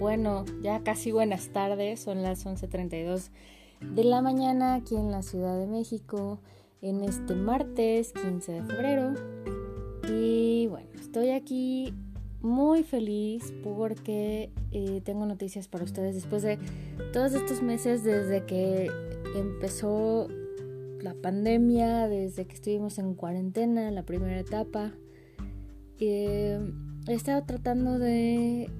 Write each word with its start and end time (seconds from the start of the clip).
Bueno, 0.00 0.46
ya 0.62 0.82
casi 0.82 1.12
buenas 1.12 1.48
tardes, 1.48 2.00
son 2.00 2.22
las 2.22 2.46
11.32 2.46 3.28
de 3.94 4.02
la 4.02 4.22
mañana 4.22 4.76
aquí 4.76 4.96
en 4.96 5.10
la 5.10 5.20
Ciudad 5.20 5.58
de 5.58 5.66
México, 5.66 6.40
en 6.80 7.04
este 7.04 7.34
martes 7.34 8.14
15 8.14 8.50
de 8.50 8.62
febrero. 8.62 9.12
Y 10.08 10.68
bueno, 10.68 10.88
estoy 10.98 11.32
aquí 11.32 11.92
muy 12.40 12.82
feliz 12.82 13.52
porque 13.62 14.50
eh, 14.72 15.02
tengo 15.04 15.26
noticias 15.26 15.68
para 15.68 15.84
ustedes 15.84 16.14
después 16.14 16.42
de 16.42 16.58
todos 17.12 17.34
estos 17.34 17.60
meses 17.60 18.02
desde 18.02 18.46
que 18.46 18.90
empezó 19.36 20.28
la 21.02 21.12
pandemia, 21.12 22.08
desde 22.08 22.46
que 22.46 22.54
estuvimos 22.54 22.98
en 22.98 23.12
cuarentena, 23.12 23.88
en 23.88 23.96
la 23.96 24.04
primera 24.04 24.40
etapa. 24.40 24.92
Eh, 25.98 26.58
he 27.06 27.12
estado 27.12 27.42
tratando 27.44 27.98
de 27.98 28.70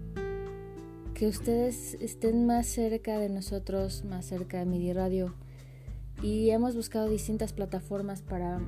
que 1.20 1.28
ustedes 1.28 1.98
estén 2.00 2.46
más 2.46 2.66
cerca 2.66 3.18
de 3.18 3.28
nosotros, 3.28 4.06
más 4.06 4.24
cerca 4.24 4.58
de 4.58 4.64
MIDI 4.64 4.94
Radio. 4.94 5.34
Y 6.22 6.48
hemos 6.48 6.74
buscado 6.74 7.10
distintas 7.10 7.52
plataformas 7.52 8.22
para 8.22 8.58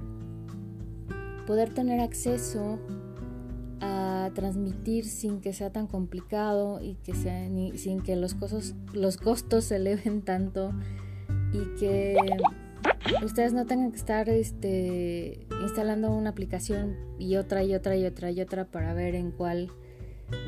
poder 1.47 1.73
tener 1.73 2.01
acceso 2.01 2.78
a 3.80 4.30
transmitir 4.34 5.06
sin 5.06 5.41
que 5.41 5.55
sea 5.55 5.73
tan 5.73 5.87
complicado 5.87 6.83
y 6.83 6.97
que 6.97 7.15
sea 7.15 7.48
sin 7.77 8.02
que 8.02 8.16
los 8.16 8.34
costos, 8.34 8.75
los 8.92 9.17
costos 9.17 9.64
se 9.64 9.77
eleven 9.77 10.20
tanto 10.20 10.75
y 11.55 11.80
que 11.80 12.19
ustedes 13.25 13.55
no 13.55 13.64
tengan 13.64 13.92
que 13.92 13.97
estar 13.97 14.28
este, 14.28 15.47
instalando 15.62 16.11
una 16.11 16.28
aplicación 16.28 16.98
y 17.19 17.36
otra 17.36 17.64
y 17.64 17.75
otra 17.75 17.97
y 17.97 18.05
otra 18.05 18.30
y 18.30 18.42
otra 18.42 18.67
para 18.67 18.92
ver 18.92 19.14
en 19.14 19.30
cuál 19.30 19.70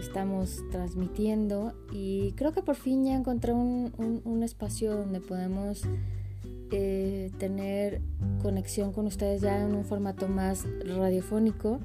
estamos 0.01 0.63
transmitiendo 0.71 1.73
y 1.93 2.33
creo 2.33 2.53
que 2.53 2.63
por 2.63 2.77
fin 2.77 3.05
ya 3.05 3.15
encontré 3.15 3.53
un, 3.53 4.43
espacio 4.43 4.95
donde 4.97 5.21
podemos 5.21 5.83
eh, 6.71 7.31
tener 7.39 8.03
conexión 8.43 8.93
con 8.93 9.07
ustedes 9.07 9.41
ya 9.41 9.61
en 9.61 9.75
un 9.75 9.85
formato 9.85 10.29
más 10.29 10.67
radiofónico. 10.85 11.81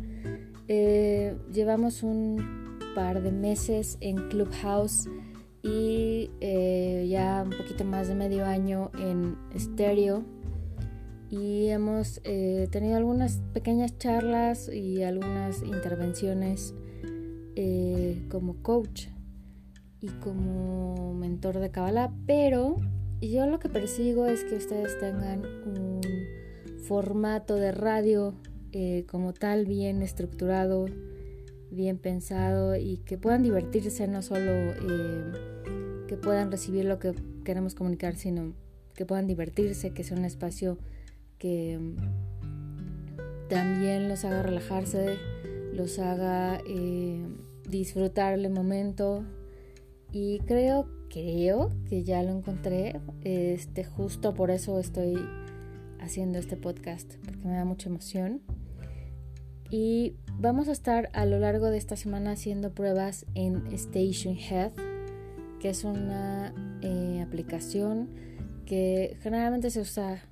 Eh, 0.68 1.38
llevamos 1.52 2.04
un 2.04 2.80
par 2.96 3.22
de 3.22 3.32
meses 3.32 3.98
en 4.02 4.30
Clubhouse 4.30 5.08
y 5.64 6.30
eh, 6.42 7.08
ya 7.10 7.44
un 7.46 7.58
poquito 7.58 7.86
más 7.86 8.10
de 8.10 8.16
medio 8.16 8.46
año 8.46 8.92
en 9.00 9.38
estéreo 9.56 10.24
y 11.30 11.68
hemos 11.68 12.22
tenido 12.24 12.98
algunas 12.98 13.40
pequeñas 13.54 13.98
charlas 14.00 14.68
y 14.68 15.04
algunas 15.04 15.62
intervenciones 15.62 16.74
eh, 17.56 18.26
como 18.30 18.62
coach 18.62 19.08
y 20.02 20.08
como 20.08 21.14
mentor 21.14 21.60
de 21.60 21.72
Kabbalah, 21.72 22.14
pero 22.26 22.78
yo 23.22 23.46
lo 23.48 23.60
que 23.60 23.70
persigo 23.70 24.26
es 24.26 24.44
que 24.44 24.56
ustedes 24.56 24.98
tengan 25.00 25.46
un 25.66 26.02
formato 26.88 27.56
de 27.56 27.72
radio 27.72 28.34
eh, 28.72 29.06
como 29.10 29.34
tal 29.34 29.66
bien 29.66 30.02
estructurado, 30.02 30.86
bien 31.72 31.98
pensado 31.98 32.76
y 32.76 32.98
que 32.98 33.18
puedan 33.18 33.44
divertirse, 33.44 34.08
no 34.08 34.22
solo 34.22 34.74
que 36.08 36.18
puedan 36.18 36.52
recibir 36.52 36.86
lo 36.86 36.98
que 36.98 37.14
queremos 37.44 37.76
comunicar, 37.76 38.16
sino 38.16 38.54
que 38.96 39.06
puedan 39.06 39.28
divertirse, 39.28 39.92
que 39.92 40.04
sea 40.04 40.18
un 40.18 40.26
espacio 40.26 40.78
que 41.38 41.80
también 43.50 44.08
los 44.08 44.26
haga 44.26 44.44
relajarse, 44.44 45.18
los 45.80 45.98
haga 45.98 46.62
eh, 46.68 47.26
disfrutar 47.70 48.34
el 48.34 48.50
momento 48.50 49.24
y 50.12 50.40
creo, 50.40 50.90
creo 51.10 51.70
que 51.88 52.04
ya 52.04 52.22
lo 52.22 52.32
encontré, 52.32 53.00
este, 53.24 53.86
justo 53.86 54.34
por 54.34 54.52
eso 54.52 54.78
estoy 54.78 55.18
haciendo 56.02 56.38
este 56.38 56.58
podcast, 56.58 57.16
porque 57.24 57.48
me 57.48 57.54
da 57.54 57.64
mucha 57.64 57.88
emoción. 57.88 58.42
Y 59.72 60.18
vamos 60.34 60.68
a 60.68 60.74
estar 60.74 61.10
a 61.14 61.26
lo 61.26 61.40
largo 61.40 61.68
de 61.68 61.78
esta 61.78 61.96
semana 61.96 62.32
haciendo 62.32 62.74
pruebas 62.74 63.26
en 63.34 63.68
Station 63.68 64.36
Head, 64.36 64.74
que 65.62 65.70
es 65.70 65.86
una 65.86 66.54
eh, 66.82 67.24
aplicación 67.26 68.10
que 68.66 69.16
generalmente 69.22 69.70
se 69.70 69.80
usa 69.80 70.29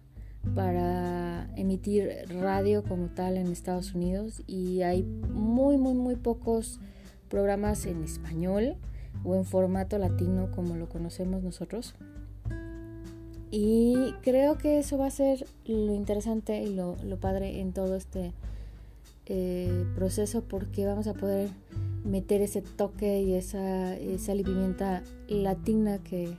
para 0.56 1.50
emitir 1.56 2.10
radio 2.42 2.84
como 2.84 3.08
tal 3.08 3.38
en 3.38 3.48
Estados 3.48 3.94
Unidos 3.94 4.42
y 4.48 4.82
hay 4.82 5.04
muy 5.04 5.78
muy 5.78 5.94
muy 5.94 6.16
pocos 6.16 6.80
programas 7.30 7.86
en 7.86 8.04
español 8.04 8.76
o 9.24 9.36
en 9.36 9.46
formato 9.46 9.98
latino 9.98 10.50
como 10.52 10.76
lo 10.76 10.90
conocemos 10.90 11.44
nosotros. 11.44 11.96
Y 13.50 14.14
creo 14.24 14.58
que 14.58 14.80
eso 14.80 14.98
va 14.98 15.08
a 15.08 15.12
ser 15.12 15.46
lo 15.66 15.94
interesante 15.94 16.62
y 16.62 16.74
lo, 16.74 16.96
padre 17.20 17.62
en 17.62 17.72
todo 17.72 17.96
este 17.96 18.34
eh, 19.26 19.86
proceso 19.96 20.44
porque 20.44 20.86
vamos 20.86 21.08
a 21.08 21.14
poder 21.14 21.50
meter 22.04 22.42
ese 22.42 22.62
toque 22.62 23.22
y 23.22 23.34
esa, 23.34 23.96
esa 23.96 24.34
pimienta 24.34 25.02
latina 25.30 26.00
que, 26.00 26.38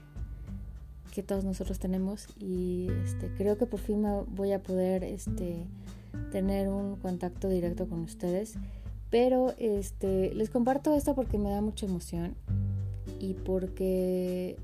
que 1.11 1.23
todos 1.23 1.43
nosotros 1.43 1.79
tenemos 1.79 2.27
y 2.39 2.87
este, 3.03 3.29
creo 3.37 3.57
que 3.57 3.65
por 3.65 3.79
fin 3.79 4.05
voy 4.27 4.51
a 4.51 4.61
poder 4.61 5.03
este, 5.03 5.65
tener 6.31 6.69
un 6.69 6.95
contacto 6.95 7.49
directo 7.49 7.87
con 7.87 8.01
ustedes. 8.01 8.55
Pero 9.09 9.53
este, 9.57 10.33
les 10.35 10.49
comparto 10.49 10.93
esto 10.93 11.15
porque 11.15 11.37
me 11.37 11.49
da 11.49 11.61
mucha 11.61 11.87
emoción 11.87 12.35
y 13.19 13.33
porque 13.33 14.57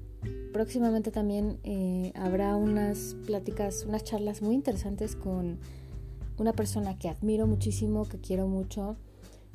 próximamente 0.53 1.11
también 1.11 1.57
eh, 1.63 2.11
habrá 2.15 2.55
unas 2.55 3.15
pláticas, 3.25 3.85
unas 3.87 4.03
charlas 4.03 4.41
muy 4.41 4.55
interesantes 4.55 5.15
con 5.15 5.57
una 6.37 6.53
persona 6.53 6.97
que 6.97 7.09
admiro 7.09 7.47
muchísimo, 7.47 8.05
que 8.05 8.19
quiero 8.19 8.47
mucho 8.47 8.97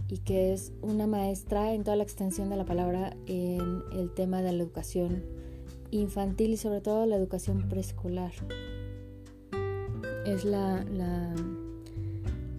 y 0.08 0.18
que 0.18 0.52
es 0.52 0.72
una 0.82 1.06
maestra 1.06 1.72
en 1.72 1.84
toda 1.84 1.96
la 1.96 2.02
extensión 2.02 2.50
de 2.50 2.56
la 2.56 2.64
palabra 2.64 3.16
en 3.26 3.82
el 3.92 4.12
tema 4.12 4.42
de 4.42 4.52
la 4.52 4.62
educación 4.62 5.22
infantil 5.90 6.52
y 6.52 6.56
sobre 6.56 6.80
todo 6.80 7.06
la 7.06 7.16
educación 7.16 7.68
preescolar. 7.68 8.32
Es 10.26 10.44
la, 10.44 10.84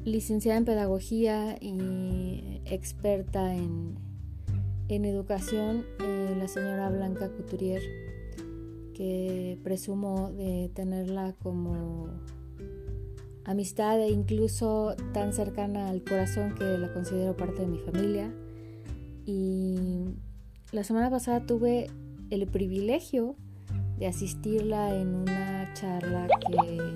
licenciada 0.04 0.58
en 0.58 0.66
pedagogía 0.66 1.58
y 1.62 2.62
experta 2.66 3.54
en, 3.56 3.96
en 4.88 5.06
educación, 5.06 5.86
eh, 6.00 6.36
la 6.38 6.48
señora 6.48 6.90
Blanca 6.90 7.30
Couturier, 7.30 7.82
que 8.96 9.60
presumo 9.64 10.32
de 10.32 10.72
tenerla 10.74 11.36
como 11.42 12.08
amistad 13.46 14.00
e 14.00 14.10
incluso 14.10 14.96
tan 15.14 15.34
cercana 15.34 15.90
al 15.90 16.04
corazón 16.04 16.56
que 16.56 16.78
la 16.78 16.94
considero 16.94 17.36
parte 17.36 17.62
de 17.62 17.68
mi 17.68 17.78
familia. 17.80 18.34
Y 19.26 20.06
la 20.72 20.84
semana 20.84 21.10
pasada 21.10 21.46
tuve 21.46 21.88
el 22.32 22.48
privilegio 22.48 23.36
de 24.00 24.08
asistirla 24.08 25.00
en 25.00 25.14
una 25.14 25.72
charla 25.74 26.28
que 26.40 26.96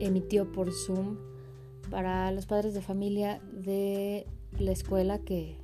emitió 0.00 0.50
por 0.50 0.72
Zoom 0.72 1.18
para 1.90 2.32
los 2.32 2.46
padres 2.46 2.72
de 2.72 2.80
familia 2.80 3.40
de 3.52 4.26
la 4.58 4.72
escuela 4.72 5.18
que, 5.18 5.56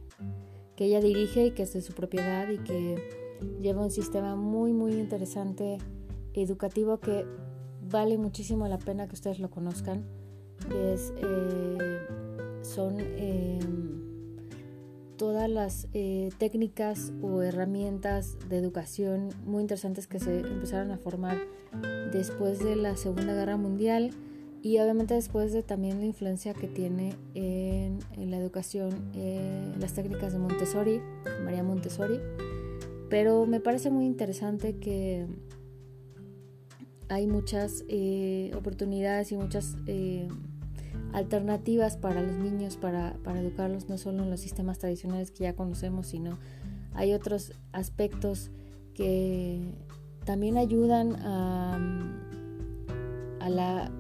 que 0.76 0.84
ella 0.84 1.00
dirige 1.00 1.46
y 1.46 1.50
que 1.52 1.62
es 1.62 1.72
de 1.72 1.80
su 1.80 1.94
propiedad 1.94 2.48
y 2.50 2.58
que 2.58 2.98
lleva 3.62 3.82
un 3.82 3.90
sistema 3.90 4.36
muy 4.36 4.72
muy 4.72 4.92
interesante 4.92 5.78
educativo 6.34 6.98
que 6.98 7.24
vale 7.90 8.18
muchísimo 8.18 8.66
la 8.68 8.78
pena 8.78 9.06
que 9.06 9.14
ustedes 9.14 9.38
lo 9.38 9.50
conozcan. 9.50 10.04
Es, 10.70 11.12
eh, 11.16 11.98
son 12.62 13.00
em, 13.00 14.03
todas 15.16 15.48
las 15.48 15.88
eh, 15.92 16.30
técnicas 16.38 17.12
o 17.22 17.42
herramientas 17.42 18.36
de 18.48 18.58
educación 18.58 19.30
muy 19.44 19.62
interesantes 19.62 20.06
que 20.06 20.18
se 20.18 20.40
empezaron 20.40 20.90
a 20.90 20.98
formar 20.98 21.38
después 22.12 22.58
de 22.58 22.76
la 22.76 22.96
Segunda 22.96 23.34
Guerra 23.34 23.56
Mundial 23.56 24.10
y 24.62 24.78
obviamente 24.78 25.14
después 25.14 25.52
de 25.52 25.62
también 25.62 26.00
la 26.00 26.06
influencia 26.06 26.54
que 26.54 26.68
tiene 26.68 27.14
en, 27.34 27.98
la 28.30 28.38
educación 28.38 29.10
eh, 29.14 29.72
las 29.78 29.92
técnicas 29.92 30.32
de 30.32 30.38
Montessori, 30.38 31.00
María 31.44 31.62
Montessori. 31.62 32.18
Pero 33.10 33.44
me 33.44 33.60
parece 33.60 33.90
muy 33.90 34.06
interesante 34.06 34.78
que 34.78 35.26
hay 37.08 37.26
muchas 37.26 37.84
eh, 37.88 38.52
oportunidades 38.56 39.32
y 39.32 39.36
muchas 39.36 39.76
alternativas 41.14 41.96
para 41.96 42.22
los 42.22 42.36
niños, 42.36 42.76
para, 42.76 43.14
educarlos 43.36 43.88
no 43.88 43.96
solo 43.98 44.24
en 44.24 44.30
los 44.30 44.40
sistemas 44.40 44.78
tradicionales 44.78 45.30
que 45.30 45.44
ya 45.44 45.54
conocemos, 45.54 46.08
sino 46.08 46.38
hay 46.92 47.14
otros 47.14 47.52
aspectos 47.72 48.50
que 48.94 49.74
también 50.24 50.58
ayudan 50.58 51.14
a, 51.20 51.78
a 53.38 53.48
la, 53.48 53.92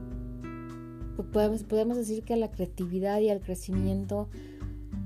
podemos, 1.32 1.62
podemos 1.62 1.96
decir 1.96 2.24
que 2.24 2.34
a 2.34 2.36
la 2.36 2.50
creatividad 2.50 3.20
y 3.20 3.30
al 3.30 3.40
crecimiento 3.40 4.28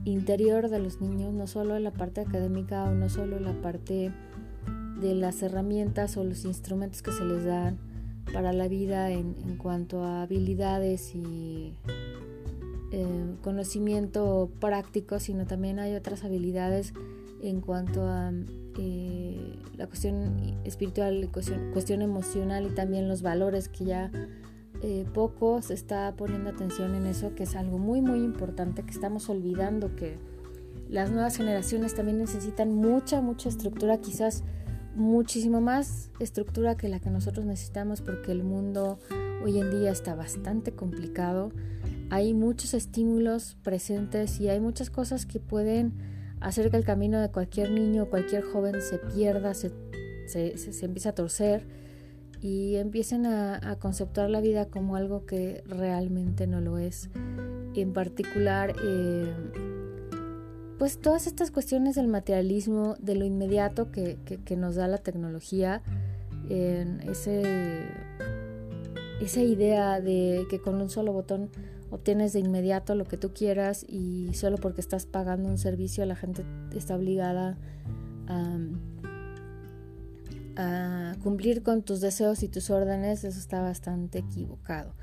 interior 0.05 0.71
de 0.71 0.79
los 0.79 1.03
niños, 1.03 1.35
no 1.35 1.47
solo 1.47 1.77
en 1.77 1.85
la 1.85 1.93
parte 1.93 2.23
académica 2.23 2.85
o 2.85 2.95
no 2.95 3.11
solo 3.11 3.37
en 3.37 3.45
la 3.45 3.61
parte 3.61 4.13
de 4.99 5.15
las 5.15 5.43
herramientas 5.43 6.17
o 6.17 6.25
los 6.25 6.47
instrumentos 6.47 7.03
que 7.03 7.13
se 7.13 7.25
les 7.25 7.45
dan 7.45 7.79
para 8.33 8.53
la 8.53 8.69
vida 8.69 9.11
en, 9.11 9.35
cuanto 9.57 10.03
a 10.03 10.23
habilidades 10.23 11.15
y 11.15 11.75
eh, 12.93 13.35
conocimiento 13.43 14.51
práctico, 14.61 15.19
sino 15.19 15.47
también 15.47 15.79
hay 15.79 15.95
otras 15.95 16.25
habilidades 16.25 16.93
en 17.43 17.61
cuanto 17.61 18.07
a 18.07 18.33
eh, 18.79 19.57
la 19.77 19.87
cuestión 19.87 20.59
espiritual, 20.65 21.29
cuestión, 21.33 21.71
cuestión, 21.73 22.03
emocional 22.03 22.67
y 22.67 22.75
también 22.75 23.09
los 23.09 23.23
valores 23.23 23.69
que 23.69 23.85
ya 23.85 24.11
eh, 24.83 25.05
poco 25.13 25.63
se 25.63 25.75
está 25.75 26.15
poniendo 26.17 26.51
atención 26.51 26.95
en 26.95 27.07
eso, 27.07 27.35
que 27.35 27.45
es 27.45 27.57
algo 27.57 27.79
muy 27.79 28.01
muy 28.01 28.21
importante, 28.21 28.83
que 28.83 28.91
estamos 28.91 29.29
olvidando 29.29 29.95
que 29.95 30.17
las 30.89 31.11
nuevas 31.11 31.37
generaciones 31.37 31.95
también 31.95 32.19
necesitan 32.19 32.75
mucha, 32.75 33.21
mucha 33.21 33.49
estructura, 33.49 33.99
quizás 33.99 34.43
muchísimo 34.94 35.61
más 35.61 36.11
estructura 36.20 36.76
que 36.76 36.88
la 36.88 37.00
que 37.00 37.11
nosotros 37.11 37.46
necesitamos 37.46 38.00
porque 38.00 38.32
el 38.32 38.44
mundo 38.44 38.99
hoy 39.44 39.58
en 39.58 39.70
día 39.70 39.90
está 39.90 40.14
bastante 40.14 40.73
complicado. 40.73 41.52
Hay 42.11 42.35
muchos 42.35 42.75
estímulos 42.75 43.56
presentes 43.62 44.40
y 44.40 44.49
hay 44.49 44.61
muchas 44.61 44.90
cosas 44.90 45.26
que 45.26 45.40
pueden 45.40 45.93
hacer 46.40 46.70
que 46.70 46.76
el 46.76 46.85
camino 46.85 47.20
de 47.20 47.31
cualquier 47.31 47.70
niño 47.70 48.05
o 48.05 48.11
cualquier 48.11 48.43
joven 48.43 48.81
se 48.81 48.99
pierda, 48.99 49.55
se, 49.55 49.73
se, 50.26 50.56
se, 50.56 50.85
empiece 50.87 51.08
a 51.08 51.14
torcer 51.14 51.67
y 52.40 52.76
empiecen 52.76 53.26
a, 53.26 53.76
conceptuar 53.81 54.31
la 54.31 54.40
vida 54.40 54.67
como 54.67 54.96
algo 54.96 55.26
que 55.26 55.62
realmente 55.67 56.46
no 56.46 56.61
lo 56.61 56.79
es. 56.79 57.11
En 57.75 57.93
particular, 57.93 58.75
eh, 58.82 59.32
pues 60.79 61.01
todas 61.01 61.27
estas 61.27 61.51
cuestiones 61.51 61.97
del 61.97 62.07
materialismo, 62.07 62.95
de 63.01 63.17
lo 63.17 63.25
inmediato 63.25 63.91
que, 63.91 64.17
nos 64.57 64.77
da 64.77 64.87
la 64.87 64.99
tecnología, 64.99 65.83
ese, 66.49 67.83
esa 69.21 69.41
idea 69.41 70.01
de 70.01 70.47
que 70.49 70.61
con 70.61 70.81
un 70.81 70.89
solo 70.89 71.13
botón 71.13 71.51
obtienes 71.91 72.33
de 72.33 72.41
inmediato 72.41 72.95
lo 72.95 73.05
que 73.05 73.17
tú 73.17 73.33
quieras 73.35 73.85
y 73.89 74.33
solo 74.35 74.57
porque 74.57 74.81
estás 74.81 75.07
pagando 75.07 75.49
un 75.49 75.59
servicio 75.59 76.05
la 76.07 76.17
gente 76.17 76.45
está 76.75 76.97
obligada 76.97 77.59
a, 78.27 78.59
a 80.57 81.17
cumplir 81.23 81.63
con 81.63 81.83
tus 81.83 82.01
deseos 82.01 82.43
y 82.43 82.49
tus 82.49 82.71
órdenes, 82.71 83.25
eso 83.25 83.39
está 83.39 83.61
bastante 83.63 84.19
equivocado. 84.19 84.95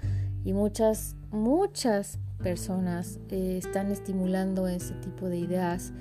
Y 0.44 0.54
muchas, 0.54 1.16
muchas 1.32 2.20
personas 2.46 3.18
eh, 3.32 3.58
están 3.58 3.92
estimulando 3.92 4.68
ese 4.68 4.94
tipo 4.94 5.30
de 5.30 5.40
ideas 5.40 5.94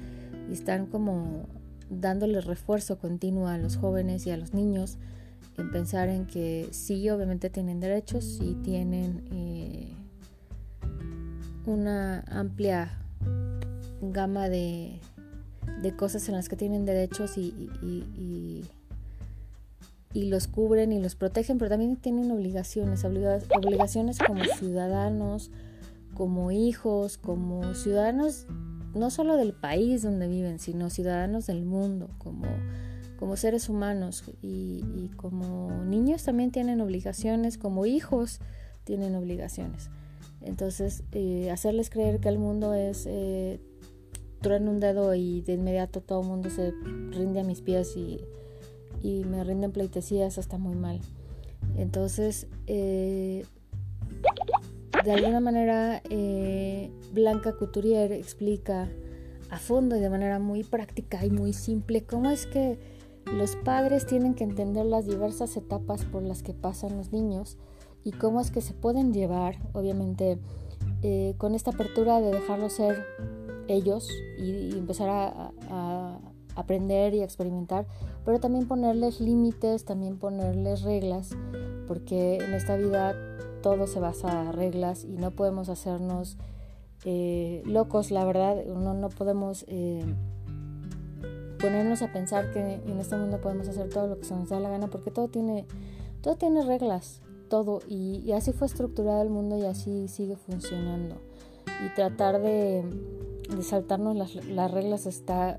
y 0.50 0.52
están 0.52 0.84
como 0.84 1.48
dándole 1.88 2.42
refuerzo 2.42 2.98
continuo 2.98 3.48
a 3.48 3.56
los 3.56 3.78
jóvenes 3.78 4.26
y 4.26 4.30
a 4.30 4.36
los 4.36 4.52
niños 4.52 4.98
en 5.56 5.70
pensar 5.70 6.10
en 6.10 6.26
que 6.26 6.68
sí, 6.70 7.08
obviamente 7.08 7.48
tienen 7.48 7.80
derechos, 7.80 8.26
sí 8.26 8.58
tienen 8.62 9.24
eh, 9.32 9.94
una 11.64 12.20
amplia 12.28 12.90
gama 14.02 14.50
de, 14.50 15.00
cosas 15.96 16.28
en 16.28 16.34
las 16.34 16.50
que 16.50 16.56
tienen 16.56 16.84
derechos 16.84 17.38
y, 17.38 17.70
y, 20.12 20.24
los 20.28 20.46
cubren 20.46 20.92
y 20.92 21.00
los 21.00 21.14
protegen, 21.14 21.56
pero 21.56 21.70
también 21.70 21.96
tienen 21.96 22.30
obligaciones, 22.30 23.02
obligaciones 23.04 24.18
como 24.18 24.44
ciudadanos, 24.44 25.50
como 26.14 26.50
hijos, 26.50 27.18
como 27.18 27.74
ciudadanos 27.74 28.46
no 28.94 29.10
solo 29.10 29.36
del 29.36 29.52
país 29.52 30.02
donde 30.02 30.28
viven, 30.28 30.58
sino 30.58 30.88
ciudadanos 30.90 31.46
del 31.46 31.64
mundo, 31.64 32.10
como, 32.18 32.46
como 33.18 33.36
seres 33.36 33.68
humanos 33.68 34.24
y, 34.40 35.10
como 35.16 35.84
niños 35.84 36.24
también 36.24 36.50
tienen 36.50 36.80
obligaciones, 36.80 37.58
como 37.58 37.86
hijos 37.86 38.40
tienen 38.84 39.14
obligaciones. 39.14 39.90
Entonces, 40.40 41.02
eh, 41.12 41.50
hacerles 41.50 41.90
creer 41.90 42.20
que 42.20 42.28
el 42.28 42.38
mundo 42.38 42.74
es 42.74 43.06
eh, 43.06 43.60
trueno 44.40 44.70
un 44.70 44.80
dedo 44.80 45.14
y 45.14 45.40
de 45.40 45.54
inmediato 45.54 46.00
todo 46.00 46.20
el 46.20 46.28
mundo 46.28 46.50
se 46.50 46.72
rinde 47.10 47.40
a 47.40 47.44
mis 47.44 47.62
pies 47.62 47.96
y, 47.96 48.20
y 49.02 49.24
me 49.24 49.42
rinden 49.42 49.72
pleitesías, 49.72 50.38
está 50.38 50.58
muy 50.58 50.76
mal. 50.76 51.00
Entonces, 51.76 52.46
eh, 52.66 53.46
de 55.04 55.12
alguna 55.12 55.40
manera 55.40 56.02
eh, 56.08 56.90
Blanca 57.12 57.52
Couturier 57.52 58.10
explica 58.12 58.88
a 59.50 59.58
fondo 59.58 59.96
y 59.96 60.00
de 60.00 60.08
manera 60.08 60.38
muy 60.38 60.64
práctica 60.64 61.24
y 61.24 61.30
muy 61.30 61.52
simple 61.52 62.04
cómo 62.04 62.30
es 62.30 62.46
que 62.46 62.78
los 63.32 63.54
padres 63.56 64.06
tienen 64.06 64.34
que 64.34 64.44
entender 64.44 64.86
las 64.86 65.06
diversas 65.06 65.56
etapas 65.56 66.04
por 66.06 66.22
las 66.22 66.42
que 66.42 66.54
pasan 66.54 66.96
los 66.96 67.12
niños 67.12 67.58
y 68.02 68.12
cómo 68.12 68.40
es 68.40 68.50
que 68.50 68.60
se 68.60 68.72
pueden 68.72 69.12
llevar, 69.12 69.56
obviamente, 69.72 70.38
eh, 71.02 71.34
con 71.38 71.54
esta 71.54 71.70
apertura 71.70 72.20
de 72.20 72.30
dejarlos 72.30 72.74
ser 72.74 73.04
ellos 73.68 74.08
y, 74.38 74.76
empezar 74.76 75.08
a, 75.10 76.18
aprender 76.56 77.14
y 77.14 77.22
experimentar, 77.22 77.84
pero 78.24 78.38
también 78.38 78.68
ponerles 78.68 79.20
límites, 79.20 79.84
también 79.84 80.18
ponerles 80.18 80.82
reglas, 80.82 81.30
porque 81.88 82.36
en 82.36 82.54
esta 82.54 82.76
vida 82.76 83.16
todo 83.64 83.86
se 83.86 83.98
basa 83.98 84.42
en 84.42 84.52
reglas 84.52 85.06
y 85.06 85.16
no 85.16 85.30
podemos 85.30 85.70
hacernos 85.70 86.36
eh, 87.06 87.62
locos, 87.64 88.10
la 88.10 88.22
verdad, 88.26 88.62
no, 88.66 88.92
no 88.92 89.08
podemos 89.08 89.64
eh, 89.68 90.04
ponernos 91.58 92.02
a 92.02 92.12
pensar 92.12 92.52
que 92.52 92.60
en 92.60 93.00
este 93.00 93.16
mundo 93.16 93.40
podemos 93.40 93.66
hacer 93.66 93.88
todo 93.88 94.06
lo 94.06 94.18
que 94.18 94.26
se 94.26 94.34
nos 94.34 94.50
da 94.50 94.60
la 94.60 94.68
gana, 94.68 94.88
porque 94.88 95.10
todo 95.10 95.28
tiene, 95.28 95.64
todo 96.20 96.36
tiene 96.36 96.62
reglas, 96.62 97.22
todo, 97.48 97.80
y, 97.88 98.30
así 98.32 98.52
fue 98.52 98.66
estructurado 98.66 99.22
el 99.22 99.30
mundo 99.30 99.56
y 99.56 99.64
así 99.64 100.08
sigue 100.08 100.36
funcionando. 100.36 101.16
Y 101.86 101.94
tratar 101.94 102.42
de, 102.42 102.84
saltarnos 103.62 104.14
las, 104.14 104.70
reglas 104.70 105.06
está 105.06 105.56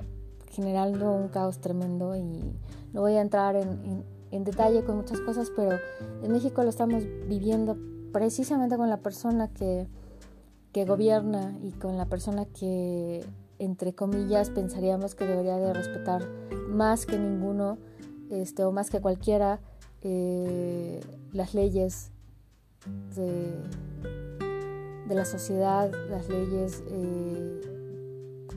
generando 0.51 1.12
un 1.12 1.30
caos 1.30 1.58
tremendo 1.58 2.15
y 2.15 2.53
no 2.94 3.01
voy 3.01 3.13
a 3.13 3.22
entrar 3.22 3.56
en, 3.56 4.03
en 4.30 4.44
detalle 4.44 4.84
con 4.84 4.98
muchas 4.98 5.20
cosas, 5.22 5.51
pero 5.56 5.80
en 6.22 6.32
México 6.32 6.62
lo 6.62 6.70
estamos 6.70 7.03
viviendo 7.27 7.75
precisamente 8.15 8.77
con 8.77 8.89
la 8.89 9.01
persona 9.01 9.50
que, 9.50 9.89
que 10.72 10.86
gobierna 10.86 11.53
y 11.62 11.72
con 11.72 11.98
la 11.98 12.05
persona 12.05 12.45
que, 12.45 13.25
entre 13.60 13.93
comillas, 13.93 14.51
pensaríamos 14.51 15.15
que 15.15 15.25
debería 15.25 15.57
de 15.57 15.74
respetar 15.74 16.25
más 16.69 17.05
que 17.05 17.19
ninguno 17.19 17.77
este, 18.29 18.63
o 18.63 18.72
más 18.72 18.89
que 18.89 19.01
cualquiera 19.01 19.60
eh, 20.01 21.01
las 21.34 21.53
leyes 21.55 22.12
de, 23.17 23.53
de, 25.10 25.13
la 25.13 25.25
sociedad, 25.25 25.91
las 26.10 26.29
leyes 26.29 26.86
eh, 26.88 27.60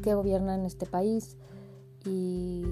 que 0.04 0.14
gobiernan 0.14 0.66
este 0.66 0.86
país 0.86 1.36
y 2.06 2.62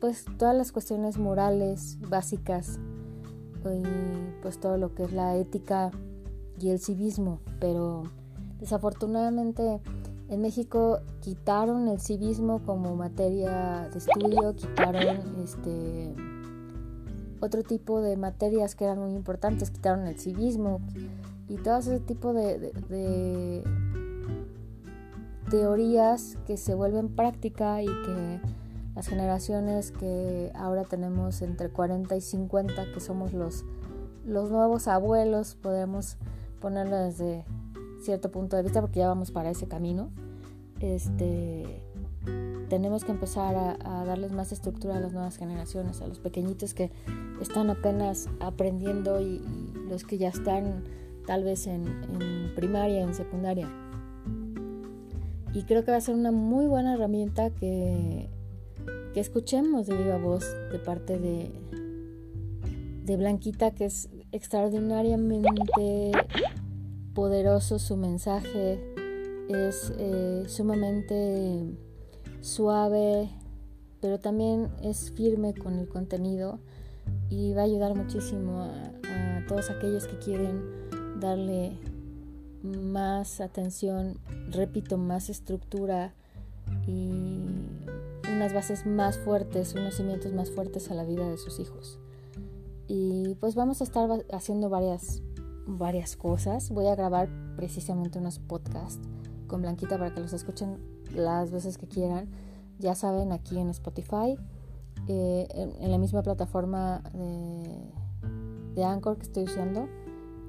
pues 0.00 0.26
todas 0.38 0.54
las 0.54 0.70
cuestiones 0.70 1.18
morales 1.18 1.98
básicas 2.08 2.78
y 3.72 3.82
pues 4.42 4.58
todo 4.58 4.76
lo 4.76 4.94
que 4.94 5.04
es 5.04 5.12
la 5.12 5.36
ética 5.36 5.90
y 6.60 6.70
el 6.70 6.78
civismo, 6.78 7.40
pero 7.60 8.04
desafortunadamente 8.60 9.80
en 10.28 10.40
México 10.42 11.00
quitaron 11.20 11.88
el 11.88 12.00
civismo 12.00 12.60
como 12.64 12.96
materia 12.96 13.88
de 13.92 13.98
estudio, 13.98 14.54
quitaron 14.54 15.42
este 15.42 16.14
otro 17.40 17.62
tipo 17.62 18.00
de 18.00 18.16
materias 18.16 18.74
que 18.74 18.84
eran 18.84 18.98
muy 18.98 19.12
importantes, 19.12 19.70
quitaron 19.70 20.06
el 20.06 20.18
civismo 20.18 20.80
y 21.48 21.56
todo 21.56 21.78
ese 21.78 22.00
tipo 22.00 22.34
de, 22.34 22.58
de 22.58 23.62
teorías 25.50 26.36
que 26.46 26.56
se 26.56 26.74
vuelven 26.74 27.08
práctica 27.08 27.82
y 27.82 27.86
que 27.86 28.40
las 28.98 29.06
generaciones 29.06 29.92
que 29.92 30.50
ahora 30.56 30.82
tenemos 30.82 31.40
entre 31.40 31.68
40 31.68 32.16
y 32.16 32.20
50, 32.20 32.92
que 32.92 32.98
somos 32.98 33.32
los, 33.32 33.64
los 34.26 34.50
nuevos 34.50 34.88
abuelos, 34.88 35.54
podemos 35.54 36.16
ponerlo 36.60 36.96
desde 36.96 37.44
cierto 38.02 38.32
punto 38.32 38.56
de 38.56 38.64
vista 38.64 38.80
porque 38.80 38.98
ya 38.98 39.06
vamos 39.06 39.30
para 39.30 39.50
ese 39.50 39.68
camino. 39.68 40.10
Este, 40.80 41.80
tenemos 42.68 43.04
que 43.04 43.12
empezar 43.12 43.54
a, 43.54 44.04
darles 44.04 44.32
más 44.32 44.50
estructura 44.50 44.96
a 44.96 45.00
las 45.00 45.12
nuevas 45.12 45.36
generaciones, 45.36 46.02
a 46.02 46.08
los 46.08 46.18
pequeñitos 46.18 46.74
que 46.74 46.90
están 47.40 47.70
apenas 47.70 48.28
aprendiendo 48.40 49.20
y, 49.20 49.40
los 49.88 50.02
que 50.02 50.18
ya 50.18 50.30
están 50.30 50.82
tal 51.24 51.44
vez 51.44 51.68
en, 51.68 51.86
en 51.86 52.52
primaria, 52.56 53.02
en 53.02 53.14
secundaria. 53.14 53.68
Y 55.54 55.62
creo 55.62 55.84
que 55.84 55.92
va 55.92 55.98
a 55.98 56.00
ser 56.00 56.16
una 56.16 56.32
muy 56.32 56.66
buena 56.66 56.94
herramienta 56.94 57.50
que 57.50 58.28
que 59.12 59.20
escuchemos 59.20 59.86
de 59.86 59.96
viva 59.96 60.18
voz 60.18 60.44
de 60.72 60.78
parte 60.78 61.18
de, 61.18 61.50
de 63.04 63.16
Blanquita, 63.16 63.72
que 63.72 63.86
es 63.86 64.08
extraordinariamente 64.32 66.12
poderoso 67.14 67.78
su 67.78 67.96
mensaje 67.96 68.78
es 69.48 69.92
eh, 69.98 70.44
sumamente 70.46 71.64
suave, 72.42 73.30
pero 74.00 74.20
también 74.20 74.68
es 74.82 75.10
firme 75.10 75.54
con 75.54 75.78
el 75.78 75.88
contenido 75.88 76.60
y 77.30 77.54
va 77.54 77.62
a 77.62 77.64
ayudar 77.64 77.94
muchísimo 77.94 78.62
a, 78.62 79.38
a 79.38 79.46
todos 79.48 79.70
aquellos 79.70 80.06
que 80.06 80.18
quieren 80.18 80.62
darle 81.18 81.78
más 82.62 83.40
atención, 83.40 84.18
repito, 84.50 84.98
más 84.98 85.30
estructura 85.30 86.12
y 86.86 87.40
unas 88.38 88.54
bases 88.54 88.86
más 88.86 89.18
fuertes, 89.18 89.74
unos 89.74 89.96
cimientos 89.96 90.32
más 90.32 90.52
fuertes 90.52 90.92
a 90.92 90.94
la 90.94 91.04
vida 91.04 91.28
de 91.28 91.38
sus 91.38 91.58
hijos. 91.58 91.98
Y 92.86 93.34
pues 93.40 93.56
vamos 93.56 93.80
a 93.80 93.84
estar 93.84 94.08
haciendo 94.32 94.70
varias, 94.70 95.22
varias 95.66 96.16
cosas. 96.16 96.70
Voy 96.70 96.86
a 96.86 96.94
grabar 96.94 97.28
precisamente 97.56 98.20
unos 98.20 98.38
podcasts 98.38 99.00
con 99.48 99.62
Blanquita 99.62 99.98
para 99.98 100.14
que 100.14 100.20
los 100.20 100.32
escuchen 100.32 100.78
las 101.12 101.50
veces 101.50 101.78
que 101.78 101.88
quieran. 101.88 102.28
Ya 102.78 102.94
saben, 102.94 103.32
aquí 103.32 103.58
en 103.58 103.70
Spotify, 103.70 104.38
eh, 105.08 105.48
en, 105.80 105.90
la 105.90 105.98
misma 105.98 106.22
plataforma 106.22 107.02
de, 107.12 107.92
de 108.76 108.84
Anchor 108.84 109.16
que 109.16 109.24
estoy 109.24 109.44
usando. 109.44 109.88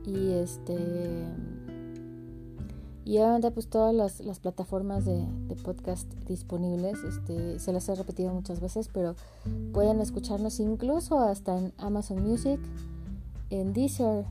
Y 0.05 0.33
este 0.33 0.77
y 3.09 3.17
obviamente 3.17 3.49
pues 3.49 3.67
todas 3.67 3.91
las, 3.91 4.19
las 4.19 4.39
plataformas 4.39 5.03
de, 5.03 5.25
de, 5.47 5.55
podcast 5.55 6.07
disponibles, 6.27 6.95
este, 7.03 7.57
se 7.57 7.73
las 7.73 7.89
he 7.89 7.95
repetido 7.95 8.31
muchas 8.31 8.59
veces, 8.59 8.87
pero 8.93 9.15
pueden 9.73 9.99
escucharnos 9.99 10.59
incluso 10.59 11.19
hasta 11.19 11.57
en 11.57 11.73
Amazon 11.79 12.21
Music, 12.21 12.59
en 13.49 13.73
Deezer, 13.73 14.25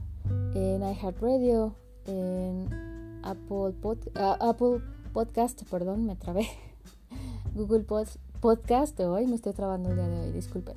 en 0.55 0.83
iHeartRadio, 0.83 1.75
en 2.07 2.69
Apple, 3.25 3.75
Apple 4.15 4.81
Podcast, 5.13 5.65
perdón, 5.69 6.07
me 6.07 6.15
trabé, 6.15 6.47
Google 7.57 7.85
Podcast 8.41 9.01
hoy, 9.01 9.27
me 9.27 9.35
estoy 9.35 9.55
trabando 9.55 9.91
el 9.91 9.97
día 9.97 10.07
de 10.07 10.21
hoy, 10.21 10.31
disculpen. 10.31 10.77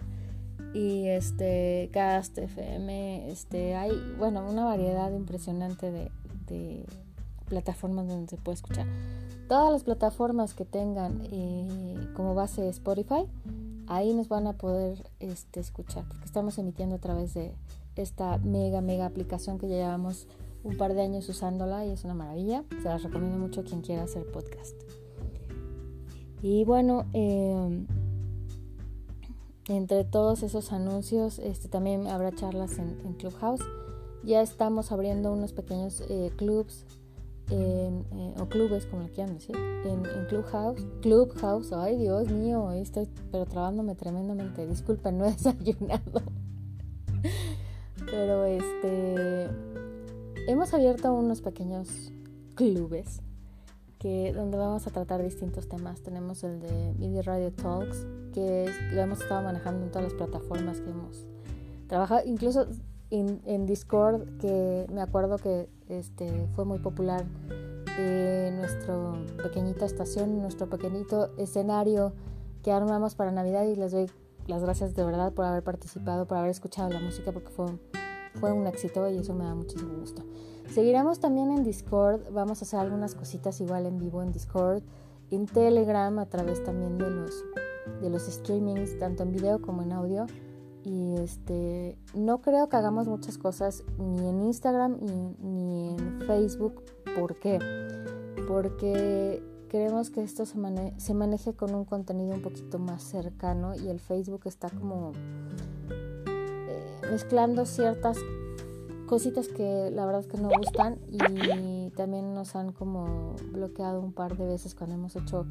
Y 0.73 1.07
este, 1.07 1.91
Cast, 1.93 2.35
FM, 2.35 3.29
este, 3.29 3.75
hay, 3.75 3.91
bueno, 4.17 4.43
una 4.49 4.65
variedad 4.65 5.13
impresionante 5.13 5.91
de 5.91 6.09
plataformas 7.51 8.07
donde 8.07 8.29
se 8.29 8.37
puede 8.37 8.55
escuchar. 8.55 8.87
Todas 9.49 9.73
las 9.73 9.83
plataformas 9.83 10.53
que 10.53 10.63
tengan 10.63 11.21
eh, 11.25 11.97
como 12.15 12.33
base 12.33 12.69
Spotify, 12.69 13.27
ahí 13.87 14.13
nos 14.13 14.29
van 14.29 14.47
a 14.47 14.53
poder 14.53 15.03
este, 15.19 15.59
escuchar, 15.59 16.05
porque 16.07 16.23
estamos 16.23 16.57
emitiendo 16.57 16.95
a 16.95 16.99
través 16.99 17.33
de 17.33 17.53
esta 17.97 18.37
mega, 18.37 18.79
mega 18.79 19.05
aplicación 19.05 19.59
que 19.59 19.67
ya 19.67 19.75
llevamos 19.75 20.27
un 20.63 20.77
par 20.77 20.93
de 20.93 21.01
años 21.01 21.27
usándola 21.27 21.85
y 21.85 21.91
es 21.91 22.05
una 22.05 22.13
maravilla. 22.13 22.63
Se 22.81 22.85
las 22.85 23.03
recomiendo 23.03 23.37
mucho 23.37 23.59
a 23.59 23.63
quien 23.65 23.81
quiera 23.81 24.03
hacer 24.03 24.25
podcast. 24.31 24.75
Y 26.41 26.63
bueno, 26.63 27.05
em, 27.11 27.85
entre 29.67 30.05
todos 30.05 30.43
esos 30.43 30.71
anuncios, 30.71 31.39
este, 31.39 31.67
también 31.67 32.07
habrá 32.07 32.31
charlas 32.31 32.77
en, 32.77 33.13
Clubhouse. 33.15 33.61
Ya 34.23 34.41
estamos 34.41 34.93
abriendo 34.93 35.33
unos 35.33 35.51
pequeños 35.51 36.01
eh, 36.07 36.31
clubs 36.37 36.85
en, 37.51 38.05
eh, 38.13 38.35
o 38.39 38.47
clubes, 38.47 38.85
como 38.85 39.03
le 39.03 39.09
quieran 39.09 39.35
decir, 39.35 39.55
en, 39.55 40.05
en, 40.05 40.25
Clubhouse. 40.27 40.81
Clubhouse, 41.01 41.73
ay 41.73 41.97
Dios 41.97 42.29
mío, 42.31 42.71
estoy 42.71 43.07
pero 43.31 43.45
trabándome 43.45 43.95
tremendamente. 43.95 44.65
Disculpen, 44.65 45.17
no 45.17 45.25
he 45.25 45.31
desayunado. 45.33 46.21
pero 48.05 48.45
este. 48.45 49.49
Hemos 50.47 50.73
abierto 50.73 51.13
unos 51.13 51.41
pequeños 51.41 52.11
clubes 52.55 53.21
que 53.99 54.33
donde 54.33 54.57
vamos 54.57 54.87
a 54.87 54.91
tratar 54.91 55.21
distintos 55.21 55.69
temas. 55.69 56.01
Tenemos 56.01 56.43
el 56.43 56.59
de 56.59 56.93
Media 56.97 57.21
Radio 57.21 57.51
Talks, 57.51 58.07
que 58.33 58.71
lo 58.93 59.01
hemos 59.01 59.21
estado 59.21 59.43
manejando 59.43 59.85
en 59.85 59.91
todas 59.91 60.05
las 60.05 60.13
plataformas 60.13 60.79
que 60.79 60.89
hemos 60.89 61.27
trabajado, 61.87 62.21
incluso 62.25 62.67
en 63.11 63.65
Discord, 63.65 64.37
que 64.37 64.87
me 64.91 65.01
acuerdo 65.01 65.37
que 65.37 65.67
este, 65.89 66.47
fue 66.55 66.65
muy 66.65 66.79
popular 66.79 67.25
eh, 67.99 68.51
nuestra 68.55 68.95
pequeñita 69.43 69.85
estación, 69.85 70.41
nuestro 70.41 70.69
pequeñito 70.69 71.29
escenario 71.37 72.13
que 72.63 72.71
armamos 72.71 73.15
para 73.15 73.31
Navidad 73.31 73.65
y 73.65 73.75
les 73.75 73.91
doy 73.91 74.09
las 74.47 74.63
gracias 74.63 74.95
de 74.95 75.03
verdad 75.03 75.33
por 75.33 75.45
haber 75.45 75.63
participado, 75.63 76.25
por 76.25 76.37
haber 76.37 76.51
escuchado 76.51 76.89
la 76.89 76.99
música 76.99 77.31
porque 77.31 77.49
fue, 77.49 77.65
fue 78.35 78.53
un 78.53 78.65
éxito 78.65 79.09
y 79.09 79.17
eso 79.17 79.33
me 79.33 79.43
da 79.43 79.53
muchísimo 79.53 79.99
gusto. 79.99 80.23
Seguiremos 80.73 81.19
también 81.19 81.51
en 81.51 81.63
Discord, 81.63 82.31
vamos 82.31 82.61
a 82.61 82.65
hacer 82.65 82.79
algunas 82.79 83.13
cositas 83.13 83.59
igual 83.59 83.85
en 83.85 83.97
vivo 83.97 84.23
en 84.23 84.31
Discord, 84.31 84.83
en 85.29 85.45
Telegram 85.45 86.17
a 86.19 86.27
través 86.27 86.63
también 86.63 86.97
de 86.97 87.09
los, 87.09 87.43
de 88.01 88.09
los 88.09 88.23
streamings, 88.23 88.97
tanto 88.97 89.23
en 89.23 89.33
video 89.33 89.61
como 89.61 89.81
en 89.81 89.91
audio. 89.91 90.27
Y 90.83 91.15
este, 91.17 91.97
no 92.15 92.41
creo 92.41 92.69
que 92.69 92.77
hagamos 92.77 93.07
muchas 93.07 93.37
cosas 93.37 93.83
ni 93.99 94.27
en 94.27 94.41
Instagram 94.43 94.97
ni, 95.39 95.89
en 95.89 96.21
Facebook. 96.25 96.83
¿Por 97.17 97.35
qué? 97.39 97.59
Porque 98.47 99.43
queremos 99.69 100.09
que 100.09 100.23
esto 100.23 100.45
se, 100.45 100.57
se 100.97 101.13
maneje 101.13 101.53
con 101.53 101.75
un 101.75 101.85
contenido 101.85 102.33
un 102.33 102.41
poquito 102.41 102.79
más 102.79 103.03
cercano 103.03 103.75
y 103.75 103.89
el 103.89 103.99
Facebook 103.99 104.41
está 104.45 104.69
como 104.69 105.11
eh, 105.89 107.01
mezclando 107.09 107.65
ciertas 107.65 108.17
cositas 109.11 109.49
que 109.49 109.91
la 109.91 110.05
verdad 110.05 110.21
es 110.21 110.27
que 110.27 110.37
no 110.37 110.49
gustan 110.57 110.97
y 111.09 111.89
también 111.97 112.33
nos 112.33 112.55
han 112.55 112.71
como 112.71 113.35
bloqueado 113.51 113.99
un 113.99 114.13
par 114.13 114.37
de 114.37 114.45
veces 114.45 114.73
cuando 114.73 114.95
hemos 114.95 115.17
hecho 115.17 115.45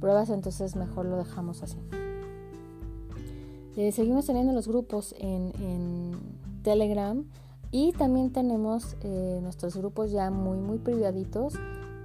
pruebas, 0.00 0.28
entonces 0.28 0.76
mejor 0.76 1.06
lo 1.06 1.16
dejamos 1.16 1.62
así. 1.62 1.78
Eh, 3.76 3.92
seguimos 3.92 4.24
teniendo 4.24 4.52
los 4.52 4.66
grupos 4.66 5.14
en, 5.18 5.52
Telegram 6.62 7.24
y 7.70 7.92
también 7.92 8.32
tenemos 8.32 8.96
eh, 9.02 9.38
nuestros 9.40 9.76
grupos 9.76 10.10
ya 10.10 10.32
muy 10.32 10.58
muy 10.58 10.78
privaditos 10.78 11.54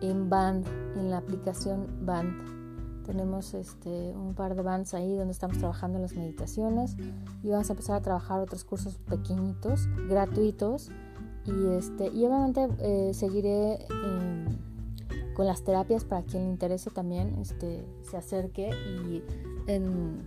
en 0.01 0.29
Band, 0.29 0.67
en 0.97 1.09
la 1.09 1.17
aplicación 1.17 1.87
Band. 2.05 3.05
Tenemos 3.07 3.55
este, 3.55 4.13
un 4.15 4.35
par 4.35 4.53
de 4.53 4.61
bands 4.61 4.93
ahí 4.93 5.15
donde 5.15 5.31
estamos 5.31 5.57
trabajando 5.57 5.97
las 5.97 6.13
meditaciones 6.13 6.95
y 7.41 7.49
vamos 7.49 7.69
a 7.69 7.73
empezar 7.73 7.95
a 7.95 8.01
trabajar 8.01 8.39
otros 8.39 8.63
cursos 8.63 8.99
pequeñitos, 8.99 9.87
gratuitos. 10.07 10.91
Y, 11.47 11.75
este, 11.75 12.09
y 12.09 12.23
obviamente 12.23 12.67
eh, 12.77 13.15
seguiré 13.15 13.79
con 15.33 15.47
las 15.47 15.63
terapias 15.63 16.05
para 16.05 16.21
quien 16.21 16.43
le 16.43 16.49
interese 16.51 16.91
también 16.91 17.35
este, 17.39 17.83
se 18.03 18.17
acerque 18.17 18.69
y 18.69 19.23
en 19.65 20.21